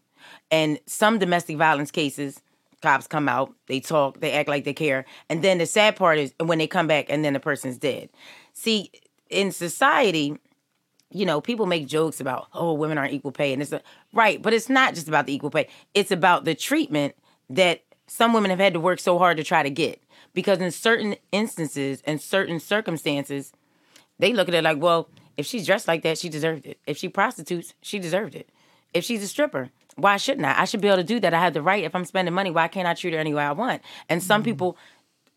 [0.52, 2.42] And some domestic violence cases,
[2.82, 5.06] cops come out, they talk, they act like they care.
[5.30, 8.10] And then the sad part is when they come back and then the person's dead.
[8.54, 8.92] See,
[9.30, 10.38] in society,
[11.12, 13.54] you know, people make jokes about, oh, women aren't equal pay.
[13.54, 13.82] And it's a,
[14.14, 15.68] right, but it's not just about the equal pay.
[15.94, 17.16] It's about the treatment
[17.50, 20.02] that some women have had to work so hard to try to get.
[20.34, 23.54] Because in certain instances and certain circumstances,
[24.20, 26.80] they look at it like, well, if she's dressed like that, she deserved it.
[26.86, 28.50] If she prostitutes, she deserved it.
[28.94, 30.62] If she's a stripper, why shouldn't I?
[30.62, 31.34] I should be able to do that.
[31.34, 31.84] I have the right.
[31.84, 33.82] If I'm spending money, why can't I treat her any way I want?
[34.10, 34.46] And some mm.
[34.46, 34.78] people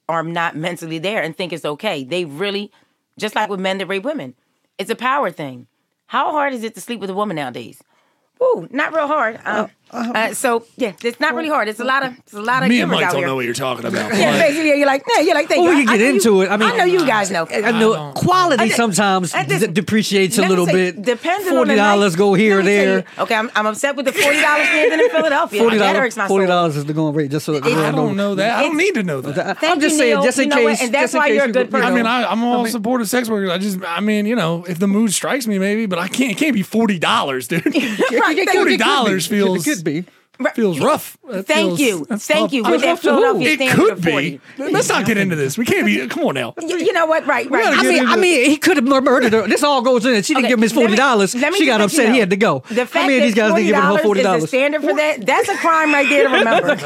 [0.09, 2.05] are not mentally there and think it's okay.
[2.05, 2.71] They really,
[3.19, 4.35] just like with men that rape women,
[4.81, 5.67] it's a power thing.
[6.07, 7.83] How hard is it to sleep with a woman nowadays?
[8.41, 9.39] Woo, not real hard.
[9.45, 11.69] Um, uh, so yeah, it's not really hard.
[11.69, 13.27] It's a lot of it's a lot of Me and Mike out don't here.
[13.29, 14.15] know what you're talking about.
[14.15, 15.79] yeah, but- basically, you're like, yeah, you're like, thank Well, you.
[15.81, 16.51] we can I get know into you, it.
[16.51, 17.47] I mean- I know you guys know.
[17.51, 21.03] I know quality I- sometimes I just- d- depreciates a little say, bit.
[21.03, 22.99] Depending on Forty the night- dollars go here or let me tell there.
[22.99, 25.61] you- okay, I'm, I'm upset with the forty dollars standing in Philadelphia.
[25.61, 26.15] Forty That dollars.
[26.29, 27.31] Forty dollars is the going rate.
[27.31, 28.59] Just so that I don't know that.
[28.59, 29.59] I don't need to know that.
[29.59, 30.23] Thank I'm just you, saying, Neil.
[30.23, 30.71] just in You know what?
[30.71, 30.83] case.
[30.83, 31.87] And that's why you're a good person.
[31.87, 33.51] I mean, I, I'm all supportive sex workers.
[33.51, 36.31] I just, I mean, you know, if the mood strikes me, maybe, but I can't.
[36.33, 37.65] It can't be forty dollars, dude.
[38.21, 38.61] Right, thank you.
[38.61, 40.05] Forty dollars feels It could be.
[40.55, 41.19] feels rough.
[41.29, 42.53] That Thank feels- you, that's thank tough.
[42.55, 42.65] you.
[42.65, 44.11] I With mean, that Philadelphia it standard could be.
[44.11, 44.41] 40.
[44.73, 45.59] Let's not get into this.
[45.59, 46.07] We can't be.
[46.09, 46.55] Come on now.
[46.61, 47.27] You, you know what?
[47.27, 47.63] Right, right.
[47.65, 49.47] gotta I get mean, into- I mean, he could have murdered her.
[49.47, 50.15] This all goes in.
[50.15, 50.25] it.
[50.25, 51.35] She didn't Okay, give him his let me- forty dollars.
[51.35, 52.07] let me She just got let you upset.
[52.09, 52.13] know.
[52.15, 52.63] He had to go.
[52.69, 54.49] The fact How many of these guys didn't give her $40 forty is the dollars?
[54.49, 55.27] standard for that.
[55.27, 56.69] That's a crime right there to remember.
[56.69, 56.83] What's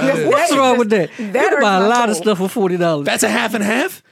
[0.50, 1.09] That wrong with that?
[1.11, 3.07] just- You That buy a lot of stuff for forty dollars.
[3.07, 4.02] That's a half and half.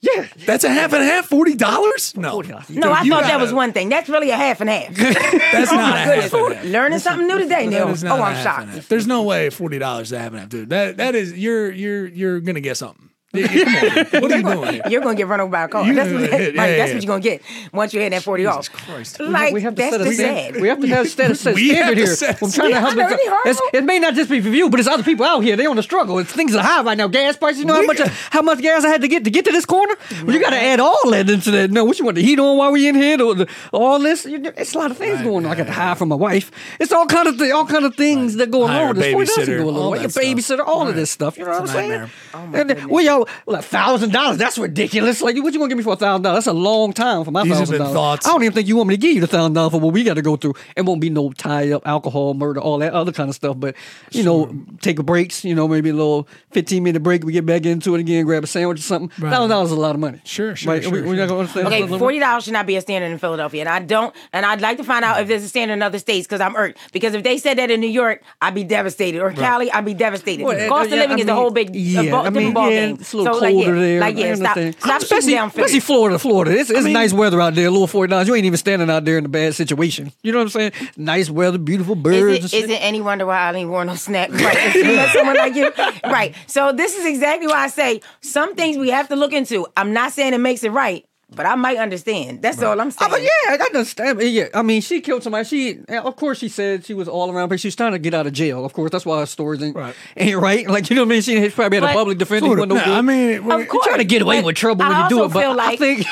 [0.00, 0.26] Yeah.
[0.46, 1.26] That's a half and a half.
[1.26, 2.16] Forty dollars?
[2.16, 2.70] No, $40.
[2.76, 3.88] No, I You thought that gotta- was one thing.
[3.88, 4.94] That's really a half and half.
[4.96, 6.32] That's oh not my a goodness.
[6.56, 6.64] half.
[6.66, 7.92] Learning something new today, Neil.
[8.04, 8.88] Oh, a I'm shocked.
[8.88, 10.70] There's no way forty dollars to half and half, dude.
[10.70, 13.10] That that is you're you're you're gonna get something.
[13.38, 14.22] Yeah, yeah, come on, dude.
[14.22, 14.72] what are you doing?
[14.74, 14.82] here?
[14.88, 15.84] You're gonna get run over by a car.
[15.84, 18.10] You That's, what, hit- yeah, right, yeah, that's what you're gonna get once you hit
[18.10, 18.70] that forty off.
[18.70, 19.20] Christ.
[19.20, 20.54] Like we have to that's set a the standard.
[20.54, 20.62] sad.
[20.62, 22.14] We have to have set a set We have standard to here.
[22.14, 22.94] set a I'm trying to help.
[22.96, 23.20] Yeah, know, it.
[23.44, 25.56] any It's, it may not just be for you, but it's other people out here.
[25.56, 26.18] They on the struggle.
[26.18, 27.08] It's things are high right now.
[27.08, 27.60] Gas prices.
[27.60, 27.98] You know how much
[28.30, 29.94] how much gas I had to get to get to this corner.
[30.24, 31.70] Well, you got to add all that into that.
[31.70, 33.20] No, what you want the heat on while we in here?
[33.22, 34.26] Or the, all this.
[34.26, 35.52] It's a lot of things Right, going on.
[35.52, 36.50] I got to right, hire from my wife.
[36.80, 38.98] It's all kind of th- all kind of things that go Hire along a with
[38.98, 39.12] this.
[39.12, 39.90] Forty dollars babysitter, go all along.
[39.92, 41.36] Like a babysitter, all of this stuff.
[41.38, 42.10] You know what I'm saying?
[42.34, 42.86] Oh my and then, goodness.
[42.86, 44.38] well, yo, well, a thousand dollars.
[44.38, 45.20] That's ridiculous.
[45.22, 46.44] Like, what you gonna give me for a thousand dollars?
[46.44, 47.92] That's a long time for my These thousand dollars.
[47.94, 48.26] thoughts.
[48.26, 49.92] I don't even think you want me to give you the thousand dollars for what
[49.92, 50.54] we got to go through.
[50.76, 53.58] It won't be no tie up, alcohol, murder, all that other kind of stuff.
[53.58, 53.74] But
[54.10, 55.44] you know, take a breaks.
[55.44, 57.24] You know, maybe a little fifteen minute break.
[57.24, 59.10] We get back into it again, grab a sandwich or something.
[59.22, 59.30] Right.
[59.30, 60.20] Thousand dollars is a lot of money.
[60.24, 60.82] Sure, sure, Right?
[60.82, 61.38] sure, we, We're sure.
[61.38, 61.66] not gonna.
[61.68, 64.14] Okay, forty dollars should not be a standard in Philadelphia, and I don't.
[64.32, 66.56] And I'd like to find out if there's a standard in other states because I'm
[66.56, 66.78] irked.
[66.92, 69.94] Because if they said that in New York, I'd be devastated, or Cali, I'd be
[69.94, 70.44] devastated.
[70.44, 72.36] Well, uh, Cost of living I is a whole big, yeah, a bo- I different
[72.46, 73.02] mean, ball yeah, game.
[73.08, 74.00] It's a little so, colder like, yeah, there.
[74.00, 74.74] Like, yeah, stop, understand.
[74.80, 75.80] stop especially, shooting down especially Philly.
[75.80, 76.50] Florida, Florida.
[76.52, 77.66] It's, it's mean- nice weather out there.
[77.66, 78.28] A little forty dollars.
[78.28, 80.12] You ain't even standing out there in a bad situation.
[80.22, 80.72] You know what I'm saying?
[80.96, 82.16] Nice weather, beautiful birds.
[82.16, 82.64] Is and it, shit.
[82.64, 84.30] is it any wonder why I ain't wore no snack?
[84.30, 84.74] Right.
[84.74, 85.72] You met someone like you.
[86.04, 86.34] Right.
[86.46, 89.66] So this is exactly why I say some things we have to look into.
[89.76, 92.40] I'm not saying it makes it right, but I might understand.
[92.42, 93.10] That's all I'm Oh, saying.
[93.10, 94.20] but yeah, I understand.
[94.22, 95.44] Yeah, I mean, she killed somebody.
[95.44, 98.14] She, of course, she said she was all around, but she was trying to get
[98.14, 98.64] out of jail.
[98.64, 99.94] Of course, that's why her stories ain't Right.
[100.16, 100.66] ain't right.
[100.68, 101.22] Like you know what I mean?
[101.22, 102.46] She probably had a public defender.
[102.46, 102.68] Sort of.
[102.68, 102.94] no Nah, good.
[102.94, 103.84] I mean, when- Of course.
[103.86, 105.76] trying to get away with trouble I when you do also it, feel but I
[105.76, 106.06] think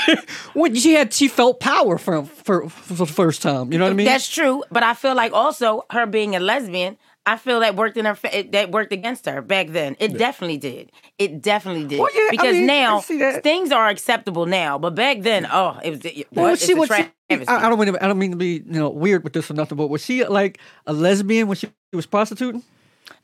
[0.55, 3.73] when she had, she felt power from for, for the first time.
[3.73, 4.07] You know what I mean?
[4.07, 6.97] That's true, but I feel like also her being a lesbian,
[7.29, 9.97] I feel that worked in her fa- that worked against her back then.
[9.99, 10.93] It definitely did.
[11.19, 11.99] It definitely did.
[11.99, 13.43] Well, yeah, I because mean, now I see that.
[13.43, 16.59] things are acceptable now, but back then, oh, it was it, Well, what?
[16.61, 17.13] she was travesty.
[17.49, 19.51] I, I don't mean to, I don't mean to be you know weird with this
[19.51, 22.63] or nothing, but was she like a lesbian when she was prostituting?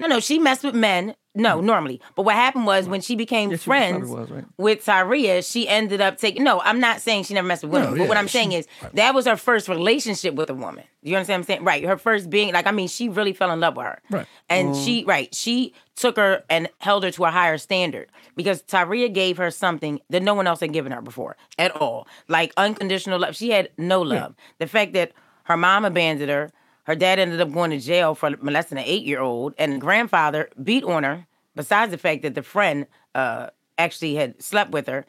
[0.03, 1.15] No, no, she messed with men.
[1.35, 1.65] No, mm.
[1.65, 2.01] normally.
[2.15, 4.45] But what happened was when she became Yeah, she friends was, right?
[4.59, 6.45] with Tyria, she ended up taking.
[6.45, 7.93] No, I'm not saying she never messed with women.
[7.93, 10.85] No, but what I'm saying she- is that was her first relationship with a woman.
[11.03, 11.65] You understand what I'm saying?
[11.65, 11.85] Right.
[11.85, 14.03] Her first being like, I mean, she really fell in love with her.
[14.11, 14.27] Right.
[14.51, 14.85] And mm.
[14.85, 19.37] she, right, she took her and held her to a higher standard because Tyria gave
[19.39, 22.07] her something that no one else had given her before at all.
[22.29, 23.37] Like unconditional love.
[23.37, 24.35] She had no love.
[24.59, 25.13] The fact that
[25.45, 26.51] her mom abandoned her,
[26.85, 30.49] her dad ended up going to jail for molesting an eight year old, and grandfather
[30.63, 35.05] beat on her, besides the fact that the friend uh, actually had slept with her.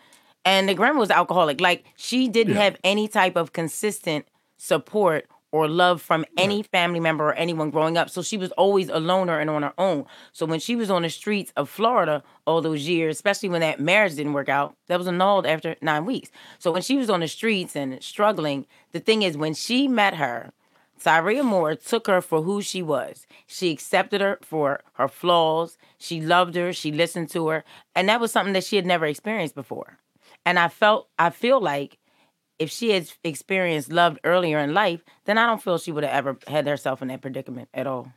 [0.46, 1.62] And the grandma was alcoholic.
[1.62, 4.26] Like she didn't have any type of consistent
[4.58, 8.10] support or love from any family member or anyone growing up.
[8.10, 10.06] So she was always a loner and on her own.
[10.32, 13.80] So when she was on the streets of Florida all those years, especially when that
[13.80, 16.32] marriage didn't work out, that was annulled after nine weeks.
[16.58, 20.16] So when she was on the streets and struggling, the thing is, when she met
[20.16, 20.52] her,
[21.02, 23.28] Tyria Moore took her for who she was.
[23.48, 25.78] She accepted her for her flaws.
[25.98, 26.74] She loved her.
[26.74, 27.64] She listened to her.
[27.96, 30.00] And that was something that she had never experienced before.
[30.46, 31.98] And I felt, I feel like
[32.60, 36.14] if she had experienced love earlier in life, then I don't feel she would have
[36.14, 38.14] ever had herself in that predicament at all.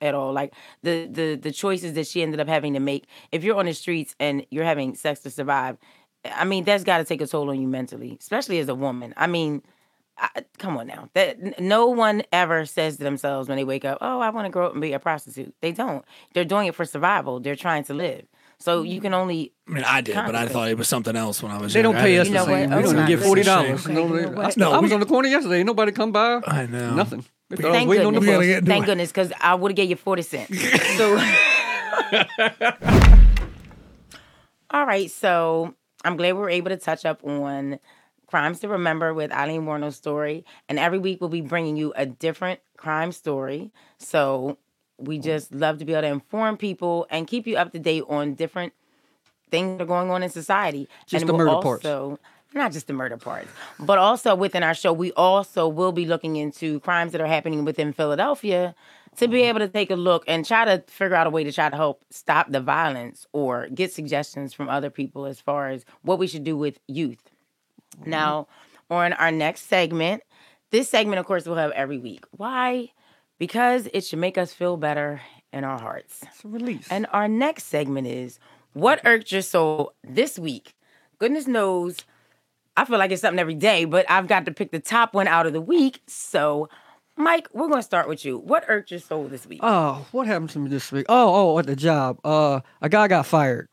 [0.00, 0.32] At all.
[0.32, 3.06] Like the the the choices that she ended up having to make.
[3.30, 5.78] If you're on the streets and you're having sex to survive,
[6.24, 9.14] I mean, that's got to take a toll on you mentally, especially as a woman.
[9.16, 9.62] I mean,
[10.22, 11.08] I, come on now.
[11.14, 14.50] That no one ever says to themselves when they wake up, "Oh, I want to
[14.50, 16.04] grow up and be a prostitute." They don't.
[16.32, 17.40] They're doing it for survival.
[17.40, 18.24] They're trying to live.
[18.58, 19.02] So you mm-hmm.
[19.02, 21.58] can only I mean, I did, but I thought it was something else when I
[21.58, 21.72] was.
[21.72, 22.70] They don't pay us didn't- the You know same.
[22.70, 22.84] what?
[22.84, 23.82] We don't get forty dollars.
[23.82, 24.56] the you know what?
[24.56, 25.58] No, I was we- on the corner yesterday.
[25.58, 26.40] Ain't nobody come by.
[26.46, 26.94] I know.
[26.94, 27.24] Nothing.
[27.50, 28.38] They thought I was Thank waiting on the goodness.
[28.38, 28.62] We gotta bus.
[28.68, 28.86] get- Thank it.
[28.86, 30.50] goodness, because I would have gave you forty cents.
[30.96, 31.18] So,
[34.70, 35.10] all right.
[35.10, 37.78] So I'm glad we were able to touch up on
[38.32, 42.06] crimes to remember with Aileen Warno's story, and every week we'll be bringing you a
[42.06, 43.70] different crime story.
[43.98, 44.56] So
[44.96, 45.24] we mm-hmm.
[45.24, 48.32] just love to be able to inform people and keep you up to date on
[48.32, 48.72] different
[49.50, 50.88] things that are going on in society.
[51.06, 51.84] Just and the we'll murder parts.
[51.84, 52.18] also,
[52.54, 56.36] Not just the murder parts, but also within our show, we also will be looking
[56.36, 58.74] into crimes that are happening within Philadelphia
[59.18, 59.48] to be mm-hmm.
[59.48, 61.76] able to take a look and try to figure out a way to try to
[61.76, 66.26] help stop the violence or get suggestions from other people as far as what we
[66.26, 67.31] should do with youth.
[68.04, 68.48] Now,
[68.90, 70.22] on our next segment,
[70.70, 72.24] this segment, of course, we'll have every week.
[72.32, 72.90] Why?
[73.38, 75.20] Because it should make us feel better
[75.52, 76.20] in our hearts.
[76.22, 76.86] It's a release.
[76.90, 78.38] And our next segment is
[78.72, 80.74] What Irked Your Soul This Week?
[81.18, 81.98] Goodness knows,
[82.76, 85.28] I feel like it's something every day, but I've got to pick the top one
[85.28, 86.00] out of the week.
[86.06, 86.68] So,
[87.16, 88.38] Mike, we're going to start with you.
[88.38, 89.60] What irked your soul this week?
[89.62, 91.06] Oh, what happened to me this week?
[91.08, 92.18] Oh, oh, at the job.
[92.24, 93.68] Uh, a guy got fired.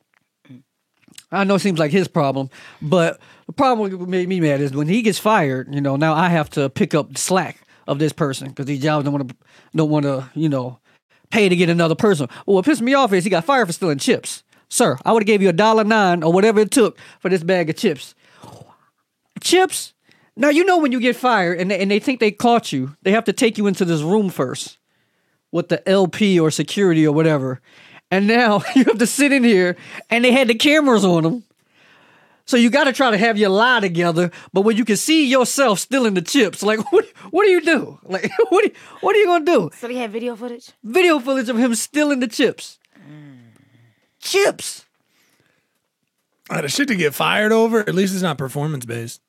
[1.31, 2.49] I know it seems like his problem,
[2.81, 5.73] but the problem that made me mad is when he gets fired.
[5.73, 8.81] You know, now I have to pick up the slack of this person because these
[8.81, 9.35] jobs don't want to,
[9.75, 10.79] don't want to, you know,
[11.29, 12.27] pay to get another person.
[12.45, 14.43] Well, what pissed me off is he got fired for stealing chips.
[14.69, 17.43] Sir, I would have gave you a dollar nine or whatever it took for this
[17.43, 18.13] bag of chips.
[19.41, 19.93] Chips.
[20.35, 22.95] Now you know when you get fired and they, and they think they caught you,
[23.01, 24.77] they have to take you into this room first
[25.51, 27.61] with the LP or security or whatever.
[28.11, 29.77] And now you have to sit in here
[30.09, 31.43] and they had the cameras on them.
[32.45, 35.27] So you got to try to have your lie together, but when you can see
[35.29, 37.99] yourself stealing the chips, like what what do you do?
[38.09, 39.69] Like what do what are you going to do?
[39.77, 40.71] So, they had video footage?
[40.83, 42.79] Video footage of him stealing the chips.
[44.19, 44.85] Chips.
[46.49, 49.21] Uh, the shit to get fired over, at least it's not performance based.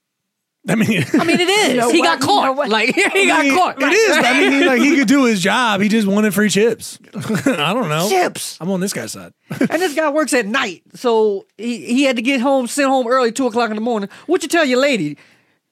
[0.68, 1.77] I mean, I mean it is.
[1.79, 2.20] know he what?
[2.20, 2.57] got You know caught.
[2.57, 2.68] what?
[2.68, 3.83] like he got caught.
[3.83, 4.16] It is.
[4.16, 5.81] I mean, he, like he could do his job.
[5.81, 6.99] He just wanted free chips.
[7.14, 8.09] I don't know.
[8.11, 8.59] Chips.
[8.61, 9.33] I'm on this guy's side.
[9.59, 13.07] And this guy works at night, so he, he had to get home, sent home
[13.07, 14.11] early, two o'clock in the morning.
[14.27, 15.16] What you tell your lady?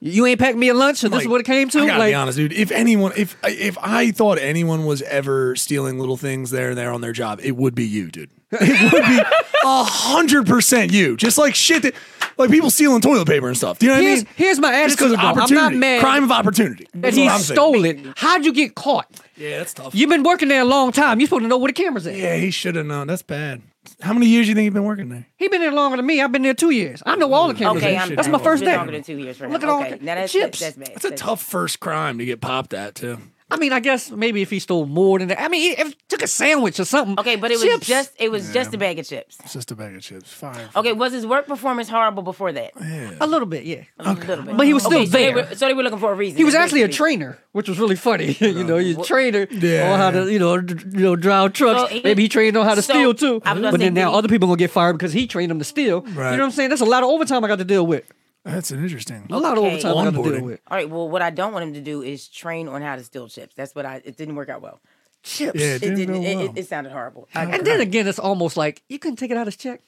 [0.00, 1.80] You ain't packed me a lunch, so this is what it came to.
[1.80, 2.52] I gotta like, be honest, dude.
[2.52, 6.92] If anyone, if if I thought anyone was ever stealing little things there and there
[6.92, 8.30] on their job, it would be you, dude.
[8.52, 9.18] It would be
[9.64, 11.16] a hundred percent you.
[11.16, 11.94] Just like shit that,
[12.38, 13.78] like people stealing toilet paper and stuff.
[13.78, 14.32] Do you know what here's, I mean?
[14.36, 15.24] here's my Just because attitude.
[15.24, 15.28] though.
[15.28, 16.86] I'm opportunity, not mad crime of opportunity.
[16.94, 17.56] that he what I'm saying.
[17.56, 18.00] stole it.
[18.16, 19.08] How'd you get caught?
[19.36, 19.94] Yeah, that's tough.
[19.94, 21.20] You've been working there a long time.
[21.20, 22.16] You're supposed to know where the cameras at.
[22.16, 23.06] Yeah, he should have known.
[23.06, 23.62] That's bad.
[24.00, 25.26] How many years do you think you've been working there?
[25.36, 26.20] He been there longer than me.
[26.20, 27.02] I've been there two years.
[27.06, 27.58] I know all the mm.
[27.58, 27.82] cameras.
[27.82, 28.02] Okay, at.
[28.02, 28.76] I'm, That's I'm- my first it's been day.
[28.76, 29.52] longer than two years for him.
[29.52, 30.60] Look at all the now that's, chips.
[30.60, 30.88] That's, bad.
[30.88, 33.18] That's a tough first crime to get popped at too.
[33.50, 35.40] I mean, I guess maybe if he stole more than that.
[35.40, 37.18] I mean, if he took a sandwich or something.
[37.18, 37.86] Okay, but it was Chips.
[37.86, 39.38] just it was just a bag of chips.
[39.42, 40.30] It's just a bag of chips.
[40.30, 40.68] Fine.
[40.76, 42.72] Okay, was his work performance horrible before that?
[43.20, 43.84] a little bit, yeah.
[43.98, 44.54] A little bit.
[44.56, 45.34] But he was still okay, so they there.
[45.36, 46.36] were, so they were looking for a reason.
[46.36, 47.16] He was actually a basically.
[47.16, 48.36] trainer, which was really funny.
[48.40, 49.92] you know, he's a trainer Yeah.
[49.92, 51.80] on how to, you know, d- you know, drive trucks.
[51.80, 53.40] So he- Maybe he trained on how to so, steal too.
[53.46, 55.14] I was gonna But say, then now did he- other people gonna get fired because
[55.14, 56.02] he trained them to steal.
[56.02, 56.32] Right.
[56.32, 56.68] You know what I'm saying?
[56.68, 58.04] That's a lot of overtime I got to deal with.
[58.52, 59.26] That's an interesting.
[59.30, 59.72] A lot of Okay.
[59.74, 60.36] overtime I got to Onboarding.
[60.38, 60.60] deal with.
[60.68, 60.88] All right.
[60.90, 63.54] Well, what I don't want him to do is train on how to steal chips.
[63.54, 64.00] That's what I.
[64.04, 64.80] It didn't work out well.
[65.22, 65.60] chips.
[65.60, 66.44] Yeah, It, it didn't didn't, go it, well.
[66.46, 67.28] it, it sounded horrible.
[67.34, 69.80] I- And then again, it's almost like you couldn't take it out as check.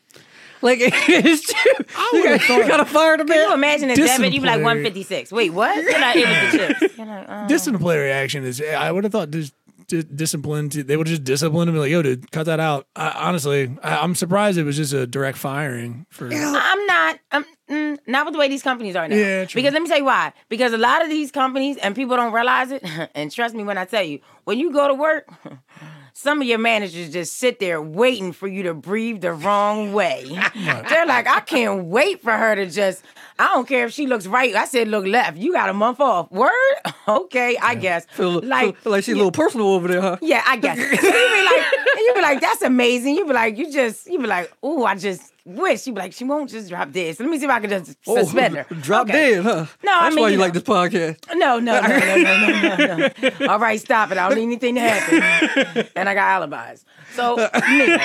[0.62, 1.48] Like it's
[2.12, 3.52] you got, you got to fire the Can you man.
[3.58, 4.32] imagine a debit?
[4.34, 4.64] You'd be like Disciplinary.
[4.64, 5.32] 156.
[5.32, 5.82] Wait, what?
[5.82, 6.98] You're like, it was the chips.
[6.98, 7.48] You're like, oh.
[7.48, 8.60] disciplinary action is.
[8.60, 9.52] I would have thought dis,
[9.90, 10.70] dis, discipline.
[10.70, 11.76] To, they would just discipline him.
[11.76, 12.86] Like, yo, dude, cut that out.
[12.96, 16.28] I, honestly, I, I'm surprised it was just a direct firing for.
[16.32, 17.18] I'm not.
[17.32, 19.16] I'm mm, not with the way these companies are now.
[19.16, 19.60] Yeah, true.
[19.60, 20.32] Because let me tell you why.
[20.48, 22.84] Because a lot of these companies and people don't realize it.
[23.14, 25.28] And trust me when I tell you, when you go to work,
[26.20, 30.38] some of your managers just sit there waiting for you to breathe the wrong way.
[30.54, 33.02] They're like, I can't wait for her to just.
[33.38, 34.54] I don't care if she looks right.
[34.54, 35.38] I said look left.
[35.38, 36.30] You got a month off.
[36.30, 36.50] Word?
[37.08, 38.06] Okay, I guess.
[38.12, 40.16] Feel, like feel like she's a little personal over there, huh?
[40.22, 40.76] yeah, I guess.
[40.78, 43.16] So you be like, you be like, that's amazing.
[43.16, 45.86] You be like, you just, you be like, ooh, I just wish.
[45.86, 47.16] You be like, she won't just drop dead.
[47.16, 48.66] So let me see if I can just oh, suspend her.
[48.70, 49.34] Oh, Drop Okay.
[49.34, 49.66] dead, huh?
[49.82, 51.18] No, I That's mean, why you, you like this podcast.
[51.34, 52.96] No, no, no, no, no, no, no,
[53.40, 53.46] no.
[53.52, 54.18] All right, stop it.
[54.18, 55.86] I don't need anything to happen.
[55.96, 56.84] And I got alibis.
[57.14, 57.36] So,
[57.70, 57.98] Neil,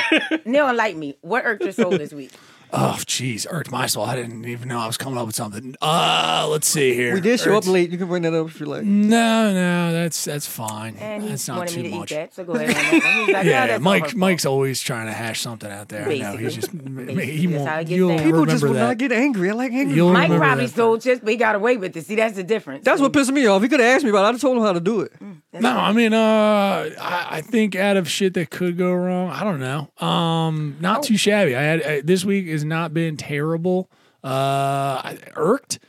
[0.46, 2.32] Neil, like me, what irked your soul this week?
[2.78, 4.04] Oh, jeez, irked my soul.
[4.04, 5.76] I didn't even know I was coming up with something.
[5.82, 7.14] Uh, let's see here.
[7.14, 7.90] We did show up late.
[7.90, 8.84] You can bring that up if you like.
[8.84, 10.96] No, no, that's that's fine.
[10.98, 12.12] And he that's not wanted too me to much.
[12.12, 12.70] eat that, so go ahead.
[12.76, 14.04] And He's like, Yeah, oh, that's Mike.
[14.04, 16.08] all her Mike's always trying to hash something out there.
[16.10, 17.26] I know he's just Basically.
[17.26, 17.80] he That's won't.
[17.88, 18.18] gets You'll down.
[18.18, 18.88] People remember just will that.
[18.88, 19.50] not get angry.
[19.50, 19.96] I like angry.
[19.96, 20.12] You'll.
[20.12, 20.72] Mike remember probably that.
[20.72, 22.06] stole chips, but he got away with it.
[22.06, 22.84] See, that's the difference.
[22.84, 23.62] That's what pissed me off.
[23.62, 24.28] He could have asked me about it.
[24.28, 25.14] I just told him how to do it.
[25.62, 29.44] No, I mean, uh, I, I think out of shit that could go wrong, I
[29.44, 29.90] don't know.
[30.06, 31.56] Um, not too shabby.
[31.56, 33.90] I had I, this week has not been terrible.
[34.24, 35.80] Uh, I, irked.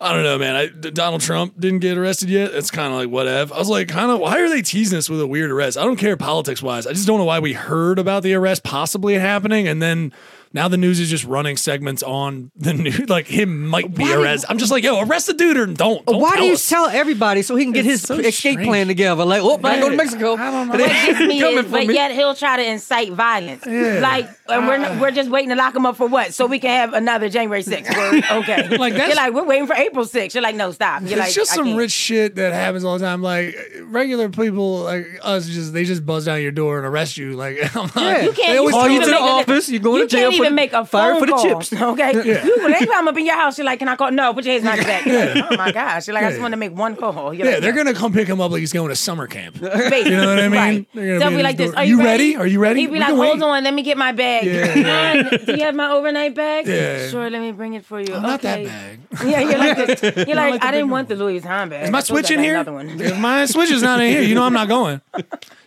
[0.00, 0.54] I don't know, man.
[0.54, 2.52] I, Donald Trump didn't get arrested yet.
[2.52, 3.54] It's kind of like whatever.
[3.54, 5.78] I was like, kind of, why are they teasing us with a weird arrest?
[5.78, 6.86] I don't care politics wise.
[6.86, 10.12] I just don't know why we heard about the arrest possibly happening, and then
[10.54, 14.12] now the news is just running segments on the news, like him might be Why
[14.14, 14.46] do- arrested.
[14.50, 16.06] I'm just like, yo, arrest the dude or don't.
[16.06, 16.68] don't Why tell do you us.
[16.68, 18.66] tell everybody so he can get his so escape strange.
[18.68, 19.24] plan together?
[19.24, 20.34] Like, oh, I go to Mexico.
[20.36, 20.72] I don't know.
[20.74, 21.94] And they What gets me coming is, but me.
[21.94, 23.66] yet he'll try to incite violence.
[23.66, 26.32] Like, and we're not, we're just waiting to lock him up for what?
[26.34, 27.96] So we can have another January 6th.
[27.96, 28.24] Word?
[28.44, 28.76] Okay.
[28.76, 30.34] Like, that's- You're like, we're waiting for April 6th.
[30.34, 31.02] You're like, no, stop.
[31.02, 31.78] You're like, it's just I some can't.
[31.78, 33.22] rich shit that happens all the time.
[33.22, 37.32] Like regular people like us, just they just buzz down your door and arrest you.
[37.34, 38.20] Like I'm not, Yeah.
[38.22, 40.52] You can't They always call you to the office, you go to jail for even
[40.52, 41.72] the- make a fire phone for the call, chips.
[41.94, 42.12] Okay,
[42.44, 44.44] you when they come up in your house, you're like, "Can I call?" No, put
[44.44, 45.04] your hands on your back.
[45.06, 46.06] You're like, oh my gosh!
[46.06, 47.32] You're like, I just want to make one call.
[47.34, 47.84] You're yeah, like, they're no.
[47.84, 49.60] gonna come pick him up like he's going to summer camp.
[49.60, 50.52] Basically, You know what I mean?
[50.52, 50.88] Right.
[50.94, 51.74] They're gonna They'll be be like his this.
[51.74, 51.80] door.
[51.80, 52.36] Are You you ready?
[52.36, 52.80] Are you ready?
[52.80, 54.44] He'd be We like, hold wait." on, let me get my bag.
[54.46, 56.66] Yeah, Do you have my overnight bag?
[56.66, 57.08] Yeah.
[57.08, 58.12] Sure, let me bring it for you.
[58.14, 58.66] Oh, not that okay.
[58.66, 59.00] bag.
[59.26, 60.16] Yeah, you're like this.
[60.26, 61.84] You're like, like I didn't want the Louis Vuitton bag.
[61.84, 62.54] Is my I told switch in here?
[62.54, 63.00] Another one.
[63.00, 65.00] If my switch is not in here, you know I'm not going.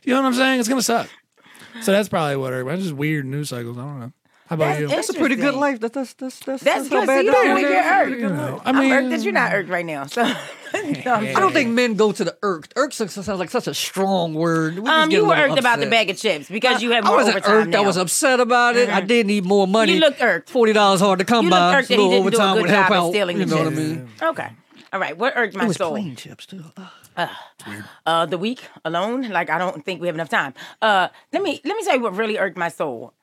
[0.04, 0.60] You know what I'm saying?
[0.60, 1.10] It's gonna suck.
[1.82, 2.54] So that's probably what.
[2.54, 3.78] I- It's just weird news cycles.
[3.78, 4.12] I don't know.
[4.48, 4.88] How about That's you?
[4.88, 5.82] That's a pretty good life.
[5.82, 7.08] That, that's that's that's That's how good.
[7.08, 7.56] bad See, you don't is.
[7.64, 8.20] really get irked.
[8.22, 10.06] You know, I I'm mean, irked that you're not irked right now.
[10.06, 10.24] So,
[10.74, 12.72] no, I'm don't think men go to the irked.
[12.78, 14.80] Irked sounds like such a strong word.
[14.80, 17.12] We Um, you were little irked about the bag of chips because you had I
[17.12, 17.70] wasn't overtime irked.
[17.72, 17.84] now.
[17.84, 18.88] I was upset about it.
[18.90, 19.96] I did need more money.
[19.96, 20.50] You looked irked.
[20.50, 21.66] Forty dollars hard to come You by.
[21.66, 23.10] looked irked so that he didn't do a good would help job of out.
[23.12, 24.10] stealing You the know what I mean?
[24.22, 24.50] Okay.
[24.94, 25.18] All right.
[25.18, 25.92] What irked my It was soul?
[25.92, 26.64] plain chips too.
[28.06, 29.24] Uh, the week alone.
[29.30, 30.54] Like I don't think we have enough time.
[30.82, 33.14] Uh, let me let me tell you what really irked my soul.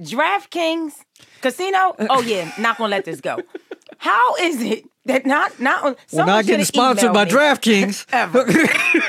[0.00, 0.92] DraftKings
[1.40, 1.94] casino.
[1.98, 2.06] Uh.
[2.10, 3.38] Oh yeah, not gonna let this go.
[3.98, 8.06] How is it that not not We're someone not getting sponsored by DraftKings.
[8.12, 8.44] ever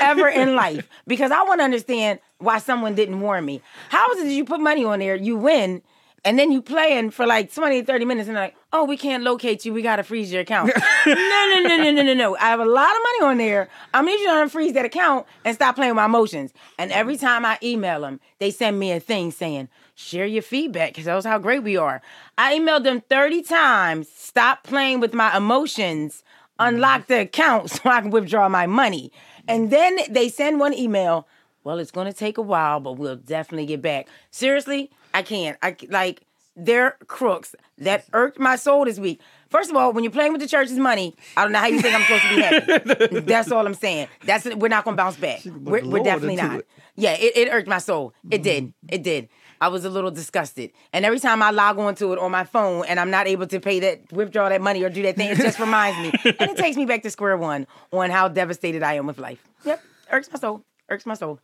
[0.00, 3.62] ever in life because I want to understand why someone didn't warn me.
[3.88, 5.82] How is it that you put money on there, you win,
[6.26, 9.22] and then you playing for like 20, 30 minutes and they're like, oh, we can't
[9.22, 9.72] locate you.
[9.72, 10.72] We got to freeze your account.
[11.06, 12.36] no, no, no, no, no, no, no.
[12.36, 13.68] I have a lot of money on there.
[13.94, 16.52] I'm need you to unfreeze that account and stop playing with my emotions.
[16.80, 20.90] And every time I email them, they send me a thing saying, share your feedback
[20.90, 22.02] because that's how great we are.
[22.36, 26.24] I emailed them 30 times, stop playing with my emotions,
[26.58, 29.12] unlock the account so I can withdraw my money.
[29.46, 31.28] And then they send one email,
[31.62, 34.08] well, it's going to take a while, but we'll definitely get back.
[34.32, 35.56] Seriously, I can't.
[35.62, 36.22] I like
[36.56, 39.20] they're crooks that irked my soul this week.
[39.48, 41.80] First of all, when you're playing with the church's money, I don't know how you
[41.80, 43.20] think I'm supposed to be happy.
[43.26, 44.08] That's all I'm saying.
[44.26, 45.40] That's we're not gonna bounce back.
[45.46, 46.58] We're, we're definitely not.
[46.60, 46.68] it.
[46.96, 48.12] Yeah, it, it irked my soul.
[48.30, 48.74] It did.
[48.88, 49.30] It did.
[49.58, 50.70] I was a little disgusted.
[50.92, 53.58] And every time I log onto it on my phone and I'm not able to
[53.58, 56.12] pay that, withdraw that money or do that thing, it just reminds me.
[56.38, 59.42] And it takes me back to square one on how devastated I am with life.
[59.64, 59.82] Yep.
[60.12, 60.62] Irks my soul.
[60.90, 61.40] Irks my soul.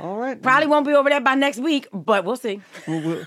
[0.00, 0.40] All right.
[0.40, 2.60] Probably won't be over there by next week, but we'll see.
[2.86, 3.24] We'll, we'll,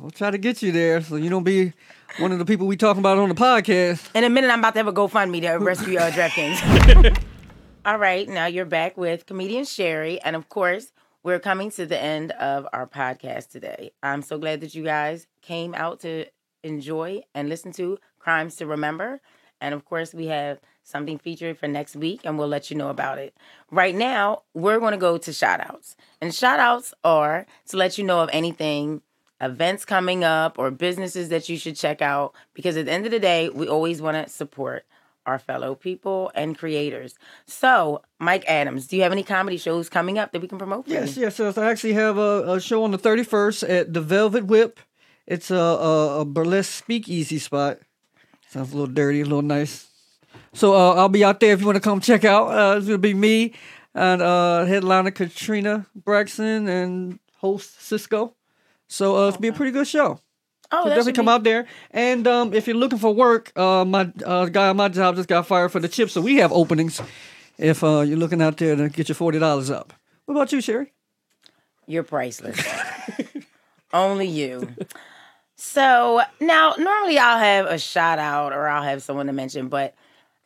[0.00, 1.72] we'll try to get you there so you don't be
[2.18, 4.14] one of the people we talking about on the podcast.
[4.14, 7.22] In a minute, I'm about to have a GoFundMe to rescue uh, DraftKings.
[7.86, 10.92] All right, now you're back with comedian Shari, and of course,
[11.22, 13.92] we're coming to the end of our podcast today.
[14.02, 16.26] I'm so glad that you guys came out to
[16.62, 19.20] enjoy and listen to Crimes to Remember,
[19.60, 22.88] and of course, we have something featured for next week, and we'll let you know
[22.90, 23.34] about it.
[23.70, 25.96] Right now, we're going to go to shout outs.
[26.20, 29.02] And shout outs are to let you know of anything,
[29.40, 32.34] events coming up, or businesses that you should check out.
[32.54, 34.84] Because at the end of the day, we always want to support
[35.26, 37.14] our fellow people and creators.
[37.46, 40.84] So, Mike Adams, do you have any comedy shows coming up that we can promote?
[40.84, 41.22] For Yes, you?
[41.22, 41.56] yes, yes.
[41.56, 44.80] I actually have a, a show on the 31st at the Velvet Whip.
[45.26, 47.78] It's a, a, a burlesque speakeasy spot.
[48.50, 49.88] Sounds a little dirty, a little nice.
[50.52, 52.48] So uh, I'll be out there if you want to come check out.
[52.48, 53.54] Uh, it's gonna be me
[53.94, 58.34] and uh, headliner Katrina Braxton and host Cisco.
[58.88, 60.20] So uh, it's be a pretty good show.
[60.72, 61.66] Oh, So definitely come be- out there.
[61.90, 65.28] And um, if you're looking for work, uh, my uh, guy at my job just
[65.28, 67.00] got fired for the chip, so we have openings.
[67.58, 69.92] If uh, you're looking out there to get your forty dollars up.
[70.24, 70.92] What about you, Shari?
[71.86, 72.60] You're priceless.
[73.92, 74.68] Only you.
[75.56, 79.94] So now, normally I'll have a shout out or I'll have someone to mention, but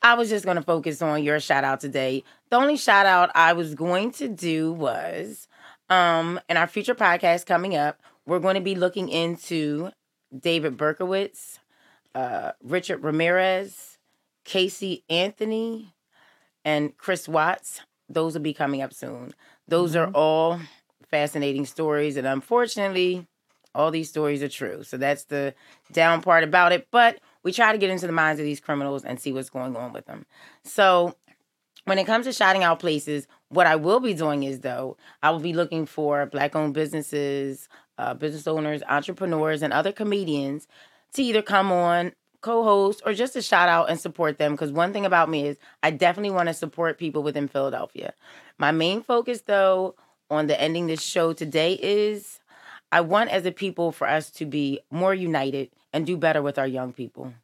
[0.02, 2.22] I was just going to focus on your shout out today.
[2.50, 5.48] The only shout out I was going to do was
[5.90, 9.90] um, in our future podcast coming up, we're going to be looking into
[10.38, 11.58] David Berkowitz,
[12.14, 13.98] uh, Richard Ramirez,
[14.44, 15.94] Casey Anthony,
[16.64, 17.80] and Chris Watts.
[18.08, 19.34] Those will be coming up soon.
[19.66, 20.60] Those are all
[21.10, 23.26] fascinating stories, and unfortunately,
[23.74, 24.82] all these stories are true.
[24.82, 25.54] So that's the
[25.92, 26.88] down part about it.
[26.90, 29.76] But we try to get into the minds of these criminals and see what's going
[29.76, 30.26] on with them.
[30.64, 31.14] So
[31.84, 35.30] when it comes to shouting out places, what I will be doing is though, I
[35.30, 40.68] will be looking for black owned businesses, uh, business owners, entrepreneurs, and other comedians
[41.14, 42.12] to either come on,
[42.42, 44.52] co host, or just to shout out and support them.
[44.52, 48.12] Because one thing about me is I definitely want to support people within Philadelphia.
[48.58, 49.94] My main focus though
[50.30, 52.40] on the ending this show today is
[52.92, 56.58] I want as a people for us to be more united and do better with
[56.58, 57.34] our young people.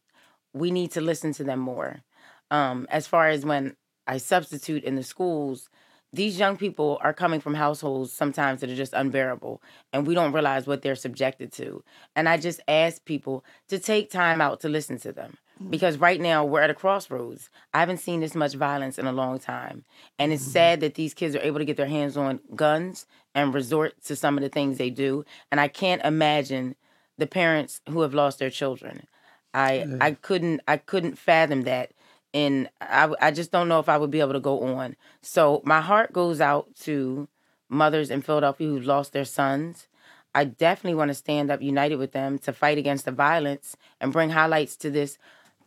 [0.53, 2.03] We need to listen to them more.
[2.51, 3.77] Um, as far as when
[4.07, 5.69] I substitute in the schools,
[6.13, 9.61] these young people are coming from households sometimes that are just unbearable,
[9.93, 11.83] and we don't realize what they're subjected to.
[12.15, 15.39] And I just ask people to take time out to listen to them
[15.71, 17.51] because right now we're at a crossroads.
[17.73, 19.85] I haven't seen this much violence in a long time.
[20.19, 23.55] And it's sad that these kids are able to get their hands on guns and
[23.55, 25.25] resort to some of the things they do.
[25.51, 26.77] And I can't imagine
[27.19, 29.07] the parents who have lost their children.
[29.53, 31.93] I I couldn't I couldn't fathom that.
[32.33, 34.97] And I, I just don't know if I would be able to go on.
[35.23, 37.29] So my heart goes out to
[37.69, 39.87] mothers in Philadelphia who've lost their sons.
[40.35, 44.13] I definitely want to stand up united with them to fight against the violence and
[44.13, 45.17] bring highlights to this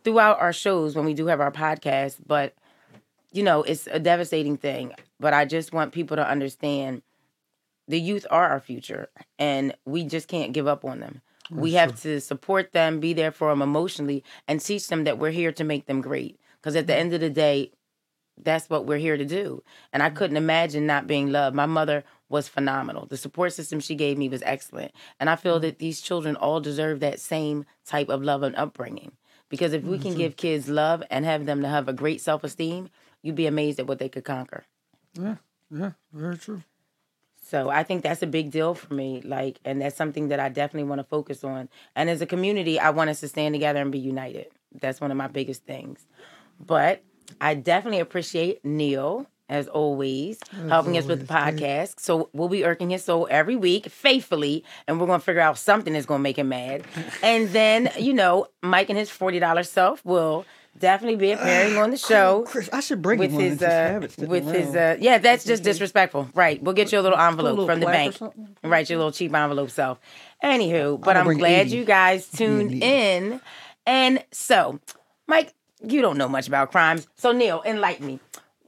[0.04, 2.16] throughout our shows when we do have our podcast.
[2.26, 2.54] But,
[3.32, 4.92] you know, it's a devastating thing.
[5.18, 7.00] But I just want people to understand
[7.88, 11.22] the youth are our future and we just can't give up on them.
[11.50, 15.30] We have to support them, be there for them emotionally, and teach them that we're
[15.30, 16.38] here to make them great.
[16.60, 17.00] Because at the mm-hmm.
[17.00, 17.72] end of the day,
[18.36, 19.62] that's what we're here to do.
[19.92, 20.44] And I couldn't mm-hmm.
[20.44, 21.56] imagine not being loved.
[21.56, 23.06] My mother was phenomenal.
[23.06, 24.92] The support system she gave me was excellent.
[25.18, 25.62] And I feel mm-hmm.
[25.62, 29.12] that these children all deserve that same type of love and upbringing.
[29.48, 32.44] Because if we can give kids love and have them to have a great self
[32.44, 32.90] esteem,
[33.22, 34.64] you'd be amazed at what they could conquer.
[35.14, 35.36] Yeah,
[35.70, 36.62] yeah, very true.
[37.48, 39.22] So I think that's a big deal for me.
[39.24, 41.70] Like, and that's something that I definitely want to focus on.
[41.96, 44.48] And as a community, I want us to stand together and be united.
[44.78, 46.06] That's one of my biggest things.
[46.60, 47.02] But
[47.40, 52.00] I definitely appreciate Neil, as always, helping us with the podcast.
[52.00, 55.56] So we'll be irking his soul every week faithfully, and we're going to figure out
[55.56, 56.84] something that's going to make him mad.
[57.22, 60.44] And then, you know, Mike and his $40 self will
[60.78, 64.74] definitely be appearing on the show Chris, I should bring with his uh, with his
[64.74, 66.28] uh yeah that's just disrespectful.
[66.34, 68.16] Right we'll get you a little envelope little from the bank.
[68.62, 69.98] right your little cheap envelope self.
[70.42, 71.76] Anywho but i'm glad 80.
[71.76, 73.40] you guys tuned need in.
[73.86, 74.80] And so
[75.26, 77.06] mike you don't know much about crimes.
[77.16, 78.20] So neil enlighten me.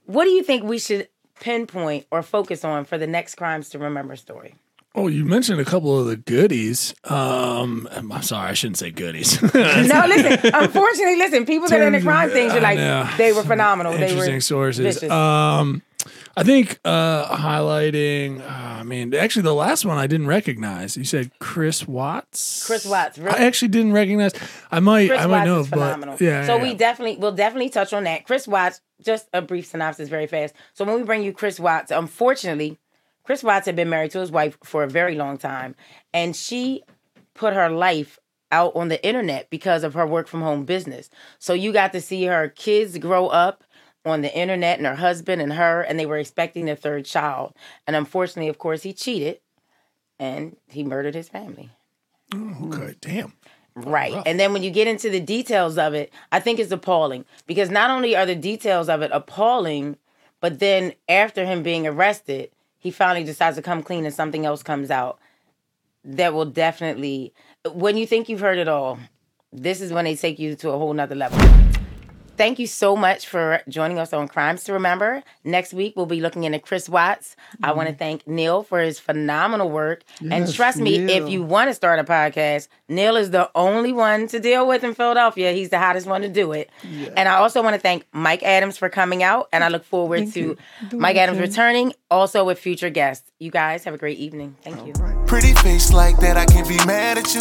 [0.06, 1.08] What do you think we should
[1.40, 4.54] pinpoint or focus on for the next crimes to remember story
[4.94, 6.94] Oh, you mentioned a couple of the goodies.
[7.04, 9.40] Um, I'm sorry, I shouldn't say goodies.
[9.42, 13.44] no listen unfortunately listen people that are in the crime things you're like they were
[13.44, 14.96] phenomenal they Interesting were sources.
[14.96, 15.10] vicious.
[15.10, 15.82] Um,
[16.36, 18.40] I think uh, highlighting.
[18.40, 18.44] Uh,
[18.80, 20.96] I mean, actually, the last one I didn't recognize.
[20.96, 22.66] You said Chris Watts.
[22.66, 23.36] Chris Watts, really?
[23.36, 24.32] I actually didn't recognize.
[24.70, 25.08] I might.
[25.08, 26.14] Chris I might Watts know, is phenomenal.
[26.14, 26.46] but yeah.
[26.46, 26.74] So yeah, we yeah.
[26.76, 28.26] definitely we'll definitely touch on that.
[28.26, 30.54] Chris Watts, just a brief synopsis, very fast.
[30.72, 32.78] So when we bring you Chris Watts, unfortunately,
[33.30, 35.76] Chris Watts had been married to his wife for a very long time,
[36.12, 36.82] and she
[37.32, 38.18] put her life
[38.50, 41.08] out on the internet because of her work from home business.
[41.38, 43.62] So you got to see her kids grow up
[44.04, 47.54] on the internet and her husband and her and they were expecting their third child.
[47.86, 49.38] And unfortunately, of course, he cheated
[50.18, 51.70] and he murdered his family.
[52.34, 52.90] Oh, okay, mm-hmm.
[53.00, 53.32] damn.
[53.76, 54.20] Right.
[54.26, 57.70] And then when you get into the details of it, I think it's appalling because
[57.70, 59.98] not only are the details of it appalling,
[60.40, 62.50] but then after him being arrested,
[62.80, 65.20] he finally decides to come clean and something else comes out
[66.02, 67.32] that will definitely,
[67.72, 68.98] when you think you've heard it all,
[69.52, 71.38] this is when they take you to a whole nother level.
[72.40, 75.22] Thank you so much for joining us on Crimes to Remember.
[75.44, 77.36] Next week, we'll be looking into Chris Watts.
[77.62, 80.04] I want to thank Neil for his phenomenal work.
[80.20, 81.24] and Yes, trust me, Neil.
[81.24, 84.84] if you want to start a podcast, Neil is the only one to deal with
[84.84, 85.52] in Philadelphia.
[85.52, 86.70] He's the hottest one to do it.
[87.14, 89.50] And I also want to thank Mike Adams for coming out.
[89.52, 90.56] And I look forward Thank to
[90.96, 91.46] Mike Adams okay.
[91.46, 93.30] returning, also with future guests.
[93.38, 94.56] You guys have a great evening.
[94.62, 94.94] Thank you.
[95.26, 97.40] Pretty face like that, I can't be mad at you.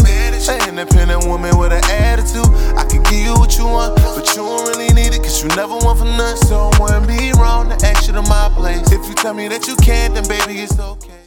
[0.49, 2.45] An independent woman with an attitude.
[2.75, 5.49] I can give you what you want, but you don't really need it, cause you
[5.49, 6.47] never want for nothing.
[6.47, 8.91] So it wouldn't be wrong to ask you to my place.
[8.91, 11.19] If you tell me that you can't, then baby, it's okay.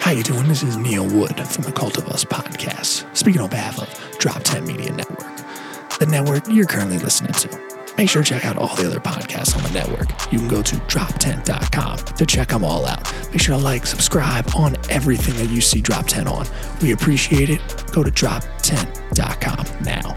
[0.00, 0.48] How you doing?
[0.48, 4.42] This is Neil Wood from the Cult of Us podcast, speaking on behalf of Drop
[4.42, 5.36] Tent Media Network,
[5.98, 7.78] the network you're currently listening to.
[7.98, 10.08] Make sure to check out all the other podcasts on the network.
[10.32, 13.12] You can go to droptent.com to check them all out.
[13.32, 16.46] Make sure to like, subscribe on everything that you see Drop Tent on.
[16.80, 17.60] We appreciate it.
[17.92, 20.16] Go to droptent.com now.